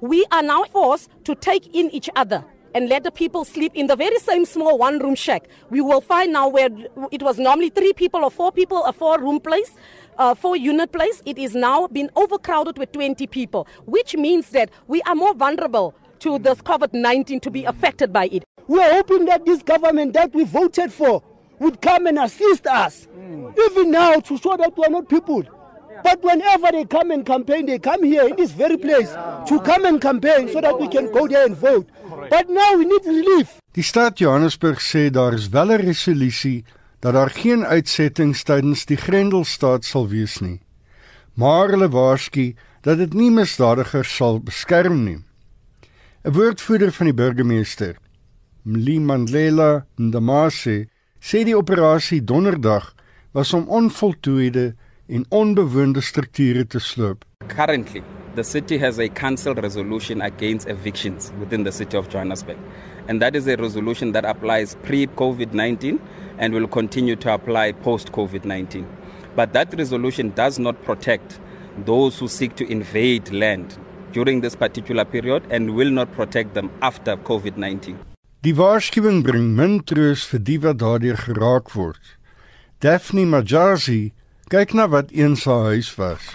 We 0.00 0.24
are 0.30 0.42
now 0.42 0.64
forced 0.72 1.10
to 1.24 1.34
take 1.34 1.68
in 1.72 1.90
each 1.90 2.10
other 2.16 2.44
and 2.74 2.88
let 2.88 3.04
the 3.04 3.10
people 3.10 3.44
sleep 3.44 3.72
in 3.74 3.86
the 3.86 3.96
very 3.96 4.18
same 4.18 4.44
small 4.44 4.76
one 4.76 4.98
room 4.98 5.14
shack. 5.14 5.48
We 5.70 5.80
will 5.80 6.00
find 6.00 6.32
now 6.32 6.48
where 6.48 6.68
it 7.12 7.22
was 7.22 7.38
normally 7.38 7.70
three 7.70 7.92
people 7.92 8.24
or 8.24 8.30
four 8.30 8.50
people, 8.52 8.82
a 8.84 8.92
four 8.92 9.18
room 9.20 9.40
place. 9.40 9.70
Uh, 10.16 10.32
four 10.32 10.54
unit 10.56 10.92
place, 10.92 11.20
it 11.26 11.38
is 11.38 11.56
now 11.56 11.88
been 11.88 12.08
overcrowded 12.14 12.78
with 12.78 12.92
20 12.92 13.26
people, 13.26 13.66
which 13.84 14.14
means 14.14 14.50
that 14.50 14.70
we 14.86 15.02
are 15.02 15.14
more 15.16 15.34
vulnerable 15.34 15.92
to 16.20 16.38
this 16.38 16.58
COVID 16.58 16.92
19 16.92 17.40
to 17.40 17.50
be 17.50 17.64
affected 17.64 18.12
by 18.12 18.26
it. 18.26 18.44
We 18.68 18.80
are 18.80 18.92
hoping 18.92 19.24
that 19.24 19.44
this 19.44 19.62
government 19.64 20.12
that 20.12 20.32
we 20.32 20.44
voted 20.44 20.92
for 20.92 21.20
would 21.58 21.80
come 21.82 22.06
and 22.06 22.18
assist 22.20 22.66
us, 22.68 23.08
mm. 23.18 23.52
even 23.70 23.90
now, 23.90 24.20
to 24.20 24.38
show 24.38 24.56
that 24.56 24.76
we 24.76 24.84
are 24.84 24.90
not 24.90 25.08
people. 25.08 25.42
But 26.02 26.22
whenever 26.22 26.70
they 26.72 26.84
come 26.84 27.10
and 27.10 27.24
campaign, 27.24 27.66
they 27.66 27.78
come 27.78 28.02
here 28.02 28.28
in 28.28 28.36
this 28.36 28.50
very 28.50 28.76
place 28.76 29.10
to 29.48 29.60
come 29.64 29.84
and 29.86 30.00
campaign 30.00 30.48
so 30.52 30.60
that 30.60 30.78
we 30.78 30.86
can 30.88 31.10
go 31.12 31.26
there 31.26 31.46
and 31.46 31.56
vote. 31.56 31.88
But 32.14 32.48
now 32.48 32.76
we 32.78 32.84
need 32.84 33.04
relief. 33.04 33.58
Die 33.74 33.82
stad 33.82 34.18
Johannesburg 34.18 34.80
sê 34.82 35.10
daar 35.10 35.34
is 35.34 35.48
wel 35.48 35.72
'n 35.72 35.84
resolusie 35.90 36.64
dat 37.00 37.12
daar 37.12 37.30
geen 37.30 37.64
uitsettings 37.64 38.42
tydens 38.42 38.84
die 38.84 38.96
Grendelstaat 38.96 39.84
sal 39.84 40.08
wees 40.08 40.38
nie. 40.40 40.60
Maar 41.34 41.68
hulle 41.68 41.88
waarsku 41.88 42.54
dat 42.80 42.98
dit 42.98 43.12
nie 43.12 43.30
misdadigers 43.30 44.16
sal 44.16 44.40
beskerm 44.40 45.04
nie. 45.04 45.18
'n 46.24 46.32
Woordvoerder 46.32 46.92
van 46.92 47.06
die 47.06 47.14
burgemeester, 47.14 47.96
Mlimandlela 48.62 49.86
Ndamase, 49.96 50.88
sê 51.20 51.44
die 51.44 51.56
operasie 51.56 52.24
Donderdag 52.24 52.94
was 53.32 53.52
om 53.52 53.68
onvoltooide 53.68 54.74
en 55.08 55.24
onbewoonde 55.28 56.00
strukture 56.00 56.66
te 56.66 56.78
sloop. 56.78 57.24
Currently 57.46 58.02
the 58.34 58.44
city 58.44 58.78
has 58.78 58.98
a 58.98 59.08
council 59.08 59.54
resolution 59.54 60.20
against 60.20 60.68
evictions 60.68 61.32
within 61.38 61.62
the 61.62 61.72
city 61.72 61.96
of 61.96 62.08
Johannesburg. 62.08 62.58
And 63.08 63.22
that 63.22 63.36
is 63.36 63.46
a 63.46 63.56
resolution 63.56 64.12
that 64.12 64.24
applies 64.24 64.74
pre 64.82 65.06
COVID 65.06 65.52
19 65.52 66.00
and 66.38 66.52
will 66.54 66.66
continue 66.66 67.16
to 67.16 67.32
apply 67.34 67.72
post 67.72 68.12
COVID 68.12 68.44
19. 68.44 68.86
But 69.36 69.52
that 69.52 69.76
resolution 69.76 70.30
does 70.30 70.58
not 70.58 70.82
protect 70.82 71.38
those 71.84 72.18
who 72.18 72.28
seek 72.28 72.56
to 72.56 72.70
invade 72.70 73.30
land 73.32 73.78
during 74.12 74.40
this 74.40 74.56
particular 74.56 75.04
period 75.04 75.44
and 75.50 75.74
will 75.74 75.90
not 75.90 76.10
protect 76.12 76.54
them 76.54 76.70
after 76.82 77.16
COVID 77.16 77.56
19. 77.56 77.98
Die 78.42 78.52
waarskuwing 78.52 79.22
bring 79.24 79.54
min 79.56 79.78
troos 79.88 80.26
vir 80.28 80.42
die 80.48 80.58
wat 80.60 80.80
daardeur 80.82 81.16
geraak 81.16 81.74
word. 81.74 82.00
Daphne 82.80 83.24
Majazi 83.24 84.12
kyk 84.52 84.74
na 84.74 84.84
wat 84.86 85.14
eens 85.14 85.46
haar 85.48 85.70
huis 85.70 85.94
was. 85.96 86.34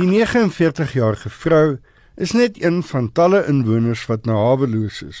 Die 0.00 0.08
49-jarige 0.08 1.28
vrou 1.28 1.76
is 2.16 2.30
net 2.32 2.56
een 2.62 2.78
van 2.88 3.10
talle 3.12 3.42
inwoners 3.50 4.06
wat 4.08 4.24
na 4.24 4.32
haweloos 4.32 5.02
is. 5.04 5.18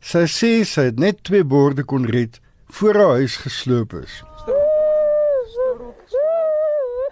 Sy 0.00 0.22
sê 0.24 0.52
sy 0.64 0.86
het 0.88 0.96
net 1.02 1.18
twee 1.28 1.44
borde 1.44 1.84
kon 1.84 2.06
red 2.08 2.38
voor 2.78 2.96
haar 2.96 3.20
huis 3.20 3.36
gesloop 3.42 3.92
is. 3.98 4.14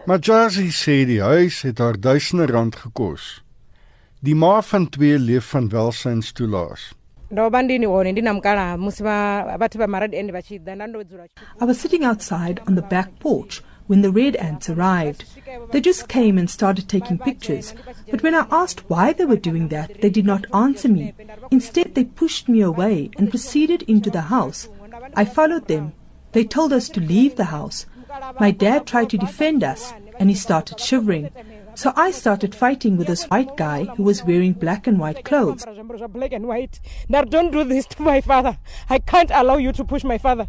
Maar 0.09 0.19
Jazi 0.25 0.71
sê 0.73 1.05
die 1.05 1.21
huis 1.21 1.61
het 1.69 1.79
haar 1.85 2.01
duisende 2.01 2.47
rand 2.49 2.81
gekos. 2.87 3.45
Die 4.25 4.35
ma 4.35 4.63
van 4.65 4.89
twee 4.89 5.19
leef 5.21 5.53
van 5.53 5.69
welsynstoelaas. 5.69 6.95
I 11.61 11.65
was 11.67 11.81
sitting 11.81 12.05
outside 12.05 12.63
on 12.67 12.75
the 12.75 12.83
back 12.89 13.09
porch 13.19 13.63
when 13.91 14.03
the 14.03 14.13
red 14.13 14.37
ants 14.37 14.71
arrived. 14.71 15.25
They 15.73 15.81
just 15.81 16.07
came 16.07 16.39
and 16.39 16.49
started 16.49 16.89
taking 16.89 17.19
pictures, 17.19 17.75
but 18.09 18.23
when 18.23 18.37
I 18.37 18.47
asked 18.49 18.89
why 18.89 19.13
they 19.13 19.25
were 19.25 19.49
doing 19.49 19.67
that, 19.69 20.01
they 20.01 20.11
did 20.11 20.25
not 20.25 20.47
answer 20.55 20.89
me. 20.89 21.13
Instead, 21.51 21.97
they 21.97 22.05
pushed 22.05 22.49
me 22.49 22.61
away 22.61 23.11
and 23.19 23.31
proceeded 23.31 23.83
into 23.83 24.09
the 24.09 24.21
house. 24.37 24.69
I 25.17 25.25
followed 25.25 25.67
them. 25.67 25.93
They 26.31 26.45
told 26.45 26.73
us 26.73 26.89
to 26.91 27.01
leave 27.01 27.35
the 27.35 27.47
house. 27.57 27.87
My 28.39 28.53
dad 28.53 28.87
tried 28.87 29.11
to 29.11 29.19
defend 29.19 29.65
us, 29.65 29.93
and 30.21 30.31
he 30.31 30.37
started 30.37 30.79
shivering. 30.79 31.31
So 31.75 31.93
I 31.97 32.13
started 32.13 32.55
fighting 32.55 32.97
with 32.97 33.09
this 33.09 33.25
white 33.25 33.57
guy 33.57 33.87
who 33.97 34.05
was 34.05 34.23
wearing 34.23 34.53
black 34.53 34.87
and 34.87 35.01
white 35.01 35.25
clothes. 35.25 35.67
Black 36.11 36.33
and 36.33 36.47
white. 36.47 36.79
Now 37.09 37.23
don't 37.23 37.51
do 37.51 37.65
this 37.65 37.87
to 37.87 38.03
my 38.03 38.21
father. 38.21 38.57
I 38.89 39.01
can't 39.01 39.33
allow 39.33 39.57
you 39.57 39.73
to 39.73 39.85
push 39.85 40.05
my 40.05 40.19
father 40.19 40.47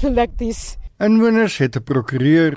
to 0.00 0.10
like 0.10 0.36
this. 0.36 0.76
Inwoners 0.98 1.58
het 1.58 1.76
'n 1.76 1.82
prokureur, 1.84 2.56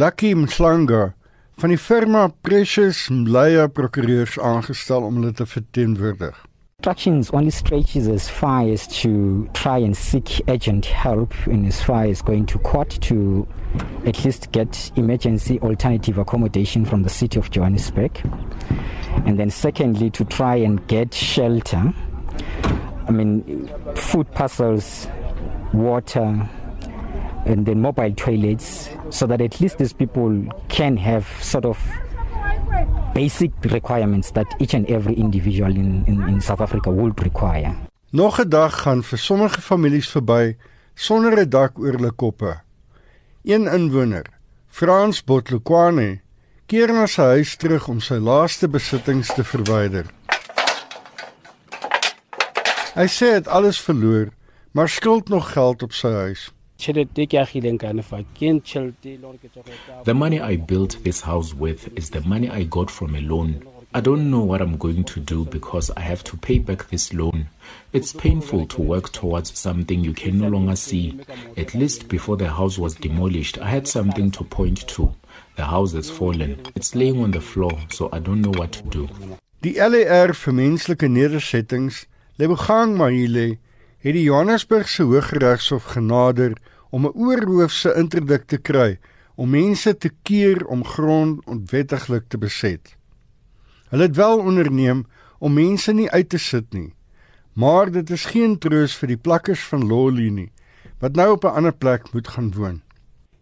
Lucky 0.00 0.34
Mhlanga, 0.34 1.12
van 1.60 1.68
die 1.68 1.76
firma 1.76 2.30
Precious 2.42 3.10
Mlaya 3.10 3.66
Prokureurs 3.68 4.38
aangestel 4.40 5.04
om 5.04 5.18
hulle 5.18 5.34
te 5.36 5.44
verteenwoordig. 5.44 6.38
Instructions 6.78 7.28
only 7.36 7.50
stretches 7.52 8.08
as 8.08 8.30
far 8.32 8.62
as 8.64 8.86
to 9.02 9.10
try 9.52 9.76
and 9.76 9.94
seek 9.94 10.40
urgent 10.48 10.86
help 10.86 11.34
and 11.44 11.66
as 11.68 11.82
far 11.84 12.06
as 12.08 12.22
going 12.22 12.46
to 12.46 12.58
court 12.60 12.96
to 13.02 13.46
at 14.06 14.24
least 14.24 14.48
get 14.52 14.90
emergency 14.96 15.58
alternative 15.60 16.16
accommodation 16.16 16.86
from 16.86 17.02
the 17.02 17.10
city 17.10 17.38
of 17.38 17.50
Johannesburg. 17.50 18.22
And 19.26 19.38
then 19.38 19.50
secondly, 19.50 20.08
to 20.16 20.24
try 20.24 20.56
and 20.56 20.80
get 20.86 21.12
shelter. 21.12 21.92
I 23.06 23.10
mean, 23.10 23.68
food 23.96 24.32
parcels, 24.32 25.08
water, 25.74 26.48
and 27.46 27.66
then 27.66 27.80
mobile 27.80 28.12
toilets 28.14 28.90
so 29.10 29.26
that 29.26 29.40
at 29.40 29.60
least 29.60 29.78
these 29.78 29.92
people 29.92 30.44
can 30.68 30.96
have 30.96 31.26
sort 31.40 31.64
of 31.64 31.78
basic 33.14 33.50
requirements 33.64 34.30
that 34.32 34.46
each 34.58 34.74
and 34.74 34.88
every 34.90 35.14
individual 35.14 35.70
in 35.70 36.04
in, 36.06 36.22
in 36.28 36.40
South 36.40 36.60
Africa 36.60 36.90
would 36.90 37.22
require. 37.22 37.74
Nog 38.12 38.38
'n 38.38 38.48
dag 38.48 38.82
gaan 38.82 39.02
vir 39.02 39.18
sommige 39.18 39.60
families 39.60 40.08
verby 40.08 40.56
sonder 40.94 41.38
'n 41.38 41.48
dak 41.48 41.78
oor 41.78 41.92
hulle 41.92 42.12
koppe. 42.12 42.60
Een 43.44 43.66
inwoner, 43.66 44.26
Frans 44.68 45.24
Botlokwane, 45.24 46.20
keer 46.66 46.92
na 46.92 47.06
sy 47.06 47.22
huis 47.22 47.56
terug 47.56 47.88
om 47.88 48.00
sy 48.00 48.18
laaste 48.18 48.68
besittings 48.68 49.34
te 49.34 49.44
verwyder. 49.44 50.06
Hy 52.94 53.06
sê 53.06 53.26
hy 53.26 53.34
het 53.38 53.48
alles 53.48 53.80
verloor, 53.80 54.28
maar 54.72 54.88
skuld 54.88 55.28
nog 55.28 55.52
geld 55.52 55.82
op 55.82 55.92
sy 55.92 56.10
huis. 56.10 56.50
The 60.04 60.14
money 60.14 60.40
I 60.40 60.56
built 60.56 60.96
this 61.04 61.20
house 61.20 61.52
with 61.52 61.98
is 61.98 62.10
the 62.10 62.22
money 62.22 62.48
I 62.48 62.62
got 62.64 62.90
from 62.90 63.14
a 63.14 63.20
loan. 63.20 63.62
I 63.92 64.00
don't 64.00 64.30
know 64.30 64.40
what 64.40 64.62
I'm 64.62 64.78
going 64.78 65.04
to 65.04 65.20
do 65.20 65.44
because 65.44 65.90
I 65.96 66.00
have 66.00 66.24
to 66.24 66.36
pay 66.36 66.58
back 66.58 66.88
this 66.88 67.12
loan. 67.12 67.48
It's 67.92 68.12
painful 68.12 68.66
to 68.66 68.80
work 68.80 69.12
towards 69.12 69.58
something 69.58 70.04
you 70.04 70.14
can 70.14 70.38
no 70.38 70.48
longer 70.48 70.76
see. 70.76 71.20
At 71.56 71.74
least 71.74 72.08
before 72.08 72.36
the 72.36 72.48
house 72.48 72.78
was 72.78 72.94
demolished, 72.94 73.58
I 73.58 73.68
had 73.68 73.86
something 73.86 74.30
to 74.30 74.44
point 74.44 74.86
to. 74.88 75.12
The 75.56 75.64
house 75.66 75.92
has 75.94 76.08
fallen. 76.08 76.60
It's 76.74 76.94
laying 76.94 77.20
on 77.22 77.32
the 77.32 77.40
floor, 77.40 77.78
so 77.90 78.08
I 78.12 78.20
don't 78.20 78.40
know 78.40 78.52
what 78.56 78.72
to 78.72 78.82
do. 78.84 79.08
Die 79.62 79.74
LER 79.76 80.32
vir 80.32 80.52
menslike 80.52 81.08
nedersettings, 81.08 82.06
Lebogang 82.38 82.96
Mahile, 82.96 83.58
het 84.00 84.14
die 84.14 84.22
Johannesburgse 84.22 85.02
Hooggeregshof 85.02 85.84
genader 85.92 86.54
om 86.90 87.06
'n 87.06 87.14
oorhoofse 87.14 87.94
interdik 87.94 88.46
te 88.46 88.58
kry 88.58 88.98
om 89.34 89.50
mense 89.50 89.96
te 89.96 90.10
keer 90.22 90.66
om 90.66 90.84
grond 90.84 91.44
onwettiglik 91.46 92.24
te 92.28 92.38
beset. 92.38 92.96
Hulle 93.88 94.02
het 94.02 94.16
wel 94.16 94.38
onderneem 94.38 95.06
om 95.38 95.52
mense 95.52 95.92
nie 95.92 96.10
uit 96.10 96.28
te 96.28 96.38
sit 96.38 96.72
nie, 96.72 96.94
maar 97.52 97.90
dit 97.90 98.10
is 98.10 98.24
geen 98.24 98.58
troos 98.58 98.96
vir 98.96 99.08
die 99.08 99.16
plakkers 99.16 99.64
van 99.64 99.86
Loli 99.86 100.30
nie 100.30 100.52
wat 101.00 101.16
nou 101.16 101.30
op 101.32 101.44
'n 101.44 101.56
ander 101.56 101.72
plek 101.72 102.12
moet 102.12 102.28
gaan 102.28 102.52
woon. 102.52 102.82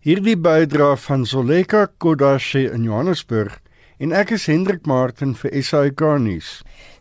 Hierdie 0.00 0.38
bydra 0.38 0.96
van 0.96 1.26
Zoleka 1.26 1.88
Kodashe 1.98 2.70
in 2.70 2.82
Johannesburg 2.82 3.60
en 3.98 4.12
ek 4.14 4.30
is 4.36 4.46
Hendrik 4.46 4.86
Martin 4.86 5.34
vir 5.38 5.54
SAK 5.62 6.02
nuus. 6.22 6.50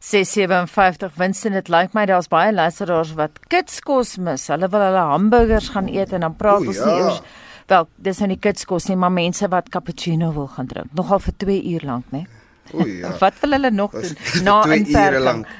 657 0.01 1.17
winste 1.17 1.51
dit 1.53 1.69
lyk 1.73 1.93
my 1.97 2.05
daar's 2.09 2.29
baie 2.31 2.53
luisteraars 2.53 3.15
wat 3.17 3.37
kitskos 3.51 4.17
mis. 4.17 4.47
Hulle 4.53 4.69
wil 4.73 4.85
hulle 4.87 5.03
hamburgers 5.11 5.69
gaan 5.73 5.89
eet 5.93 6.13
en 6.13 6.25
dan 6.25 6.37
praat 6.37 6.65
o, 6.65 6.71
ons 6.73 6.81
nie 6.85 6.95
ja. 6.95 7.03
eers 7.05 7.21
wel 7.67 7.87
dis 7.99 8.21
nou 8.21 8.29
nie 8.31 8.39
kitskos 8.39 8.87
nie, 8.87 8.97
maar 8.99 9.11
mense 9.13 9.47
wat 9.51 9.69
cappuccino 9.73 10.31
wil 10.35 10.47
gaan 10.53 10.69
drink. 10.71 10.93
Nogal 10.95 11.19
vir 11.25 11.35
2 11.43 11.57
uur 11.73 11.87
lank, 11.89 12.11
né? 12.15 12.23
O 12.73 12.85
ja. 12.87 13.11
wat 13.23 13.41
wil 13.41 13.57
hulle 13.57 13.71
nog 13.71 13.91
doen 13.97 14.15
na 14.47 14.61
2 14.63 14.85
ure 14.93 15.19
lank? 15.19 15.51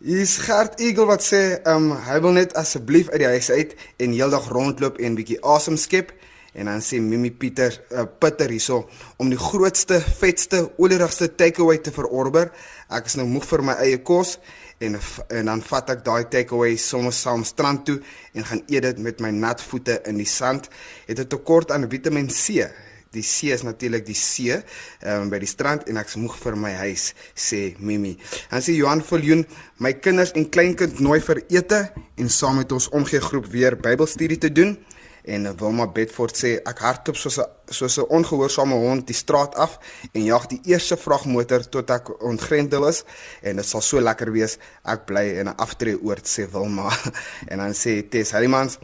Is 0.00 0.38
Gert 0.40 0.80
Eagle 0.80 1.04
wat 1.10 1.24
sê, 1.24 1.60
ehm 1.60 1.90
um, 1.90 1.96
hy 2.06 2.20
wil 2.24 2.32
net 2.38 2.54
asseblief 2.56 3.10
uit 3.12 3.20
die 3.20 3.28
huis 3.34 3.50
uit 3.52 3.74
en 4.00 4.14
heeldag 4.16 4.48
rondloop 4.48 4.96
en 4.96 5.18
bietjie 5.18 5.36
asem 5.44 5.76
skep 5.76 6.14
en 6.54 6.70
dan 6.70 6.82
sê 6.84 7.00
Mimi 7.00 7.30
Pieter 7.30 7.74
uh, 7.90 8.04
Pitter 8.20 8.50
hierso 8.50 8.82
om 9.18 9.30
die 9.30 9.38
grootste, 9.38 10.00
vetste, 10.20 10.64
olierigste 10.78 11.30
takeaway 11.34 11.78
te 11.78 11.92
verorber. 11.94 12.50
Ek 12.90 13.06
is 13.06 13.16
nou 13.20 13.28
moeg 13.30 13.46
vir 13.46 13.64
my 13.70 13.78
eie 13.84 14.02
kos 14.02 14.38
en 14.80 14.98
en 15.28 15.50
dan 15.52 15.64
vat 15.70 15.90
ek 15.94 16.04
daai 16.04 16.24
takeaway 16.32 16.76
soms 16.80 17.22
saam 17.24 17.44
strand 17.44 17.84
toe 17.86 17.98
en 18.34 18.46
gaan 18.48 18.62
eet 18.66 18.86
dit 18.88 19.02
met 19.04 19.20
my 19.20 19.30
nat 19.30 19.62
voete 19.62 20.00
in 20.08 20.18
die 20.18 20.28
sand. 20.28 20.70
Het 21.06 21.18
'n 21.20 21.28
tekort 21.28 21.70
aan 21.70 21.90
Vitamiin 21.90 22.28
C 22.28 22.70
Die 23.10 23.24
see 23.26 23.50
is 23.50 23.64
natuurlik 23.66 24.04
die 24.06 24.14
see 24.14 24.54
um, 24.54 25.30
by 25.32 25.40
die 25.42 25.48
strand 25.50 25.88
en 25.90 25.98
ek's 25.98 26.14
moeg 26.20 26.36
vir 26.38 26.54
my 26.54 26.70
huis 26.84 27.08
sê 27.34 27.72
Mimi. 27.82 28.12
Dan 28.52 28.62
sê 28.62 28.76
Johan 28.76 29.02
Viljoen, 29.02 29.42
my 29.82 29.96
kinders 29.98 30.30
en 30.38 30.46
kleinkind 30.46 31.00
nooi 31.02 31.18
vir 31.26 31.42
ete 31.50 31.80
en 31.90 32.30
saam 32.30 32.60
met 32.62 32.70
ons 32.70 32.86
omgee 32.94 33.18
groep 33.24 33.48
weer 33.50 33.74
Bybelstudie 33.74 34.38
te 34.38 34.52
doen. 34.54 34.76
En 35.24 35.56
Wilma 35.56 35.86
Bedford 35.86 36.36
sê 36.36 36.56
ek 36.64 36.82
hardloop 36.84 37.16
soos 37.16 37.38
'n 37.38 37.46
soos 37.68 37.98
'n 37.98 38.08
ongehoorsame 38.08 38.74
hond 38.74 39.06
die 39.06 39.14
straat 39.14 39.54
af 39.54 39.78
en 40.12 40.24
jag 40.24 40.46
die 40.48 40.60
eerste 40.64 40.96
vragmotor 40.96 41.68
tot 41.68 41.90
ek 41.90 42.22
ontgrendel 42.22 42.88
is. 42.88 43.04
En 43.42 43.56
dit 43.56 43.66
sal 43.66 43.80
so 43.80 44.00
lekker 44.00 44.32
wees. 44.32 44.58
Ek 44.84 45.06
bly 45.06 45.38
in 45.40 45.48
'n 45.48 45.56
aftreeoord 45.56 46.26
sê 46.26 46.50
Wilma. 46.50 46.90
En 47.50 47.58
dan 47.58 47.72
sê 47.72 48.08
Tess 48.08 48.32
Harrimans 48.32 48.78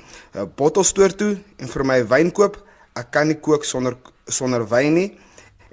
bottelstoer 0.57 1.17
toe 1.17 1.39
en 1.59 1.69
vir 1.69 1.85
my 1.85 2.07
wyn 2.07 2.33
koop. 2.33 2.57
Ek 2.95 3.11
kan 3.11 3.27
nie 3.27 3.41
kook 3.41 3.65
sonder 3.65 3.97
sonder 4.29 4.69
wyn 4.69 4.95
nie 4.95 5.19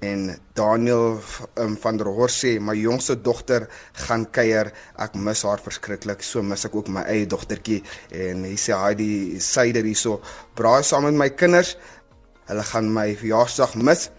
en 0.03 0.37
Daniel 0.53 1.19
um, 1.55 1.75
van 1.77 1.97
der 1.97 2.09
Horst 2.11 2.43
sê 2.43 2.55
my 2.59 2.75
jongste 2.77 3.15
dogter 3.21 3.67
gaan 4.05 4.25
kuier. 4.35 4.71
Ek 4.99 5.15
mis 5.15 5.43
haar 5.47 5.61
verskriklik. 5.63 6.23
So 6.25 6.43
mis 6.43 6.65
ek 6.67 6.75
ook 6.75 6.91
my 6.93 7.05
eie 7.09 7.27
dogtertjie. 7.29 7.81
En 8.23 8.43
hy 8.47 8.55
sê 8.59 8.75
hy 8.77 8.93
die 8.99 9.41
syder 9.43 9.87
hierso. 9.87 10.19
Braai 10.57 10.83
saam 10.87 11.07
met 11.07 11.19
my 11.19 11.29
kinders. 11.37 11.77
Hulle 12.49 12.65
gaan 12.73 12.91
my 12.93 13.07
verjaarsdag 13.19 13.77
mis. 13.79 14.09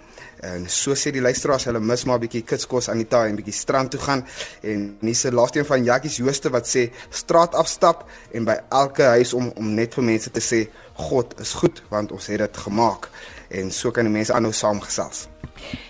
En 0.45 0.67
so 0.69 0.97
sê 0.99 1.13
die 1.15 1.23
luisteraars 1.25 1.65
hulle 1.69 1.81
mis 1.81 2.05
maar 2.05 2.19
'n 2.19 2.25
bietjie 2.27 2.45
kitskos 2.45 2.89
aan 2.89 3.01
die 3.01 3.09
taai 3.09 3.29
en 3.29 3.37
bietjie 3.37 3.57
strand 3.57 3.91
toe 3.91 4.01
gaan. 4.01 4.25
En 4.63 4.97
nie 5.01 5.15
se 5.15 5.33
laaste 5.33 5.59
een 5.59 5.67
van 5.67 5.85
Jackie 5.85 6.11
se 6.11 6.23
Jooste 6.23 6.51
wat 6.51 6.67
sê 6.69 6.91
straat 7.11 7.55
afstap 7.55 8.09
en 8.33 8.45
by 8.45 8.61
elke 8.71 9.03
huis 9.03 9.33
om 9.33 9.53
om 9.57 9.75
net 9.75 9.95
vir 9.95 10.05
mense 10.05 10.31
te 10.31 10.41
sê 10.41 10.69
God 10.95 11.41
is 11.41 11.53
goed 11.53 11.83
want 11.89 12.13
ons 12.13 12.27
het 12.27 12.39
dit 12.39 12.57
gemaak. 12.57 13.09
En 13.49 13.71
so 13.71 13.91
kan 13.91 14.05
die 14.05 14.13
mense 14.13 14.33
aanhou 14.33 14.53
saamgesels. 14.53 15.34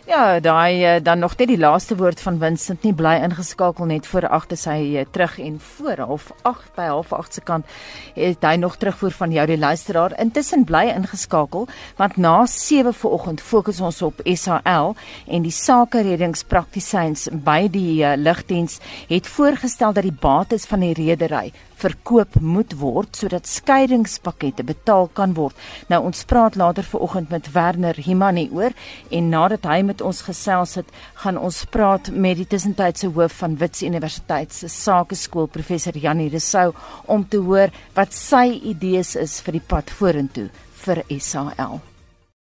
Ja, 0.05 0.40
daai 0.40 0.84
eh, 0.84 1.02
dan 1.02 1.18
nog 1.18 1.36
net 1.38 1.48
die 1.48 1.59
laaste 1.59 1.96
woord 1.96 2.20
van 2.20 2.38
Vincent 2.38 2.82
nie 2.84 2.92
bly 2.92 3.14
ingeskakel 3.24 3.88
net 3.88 4.07
voor 4.07 4.26
agter 4.28 4.59
sy 4.61 4.76
eh, 5.00 5.07
terug 5.11 5.38
en 5.40 5.57
voor 5.61 6.02
half 6.05 6.30
8 6.42 6.74
by 6.76 6.88
half 6.90 7.12
8 7.12 7.34
se 7.34 7.40
kant 7.40 7.66
het 8.14 8.44
hy 8.44 8.55
nog 8.61 8.76
terugvoer 8.76 9.16
van 9.16 9.32
jou 9.32 9.46
die 9.46 9.59
luisteraar. 9.59 10.12
Intussen 10.20 10.64
bly 10.68 10.84
ingeskakel 10.92 11.68
want 11.96 12.16
na 12.16 12.46
7 12.46 12.94
vanoggend 12.94 13.40
fokus 13.40 13.80
ons 13.80 14.02
op 14.02 14.20
SAL 14.24 14.94
en 15.26 15.42
die 15.42 15.55
sake 15.55 16.02
reddingspraktisyns 16.05 17.28
by 17.32 17.64
die 17.72 18.02
uh, 18.05 18.14
lugdiens 18.16 18.80
het 19.09 19.26
voorgestel 19.26 19.92
dat 19.96 20.05
die 20.05 20.18
bates 20.20 20.68
van 20.68 20.84
die 20.84 20.92
redery 20.94 21.52
verkoop 21.84 22.38
moet 22.40 22.74
word 22.80 23.16
sodat 23.18 23.48
skeidingspakkette 23.50 24.64
betaal 24.66 25.09
kan 25.12 25.34
word. 25.36 25.57
Nou 25.90 26.00
ons 26.09 26.24
praat 26.28 26.57
later 26.61 26.86
vanoggend 26.86 27.32
met 27.34 27.50
Werner 27.52 27.98
Himani 28.07 28.48
oor 28.52 28.74
en 29.11 29.28
nadat 29.45 29.66
hy 29.68 29.82
met 29.84 30.01
ons 30.05 30.22
gesels 30.24 30.78
het, 30.80 30.90
gaan 31.20 31.38
ons 31.40 31.64
praat 31.72 32.09
met 32.11 32.38
die 32.40 32.49
tussentydse 32.49 33.11
hoof 33.12 33.40
van 33.42 33.59
Wits 33.61 33.84
Universiteit 33.84 34.57
se 34.57 34.70
Sakeskool 34.72 35.51
professor 35.53 35.97
Janie 35.97 36.30
Resou 36.32 36.70
om 37.12 37.26
te 37.28 37.42
hoor 37.45 37.74
wat 37.97 38.16
sy 38.16 38.47
idees 38.74 39.14
is 39.20 39.40
vir 39.45 39.61
die 39.61 39.66
pad 39.74 39.92
vorentoe 39.99 40.49
vir 40.84 41.05
SAL. 41.20 41.82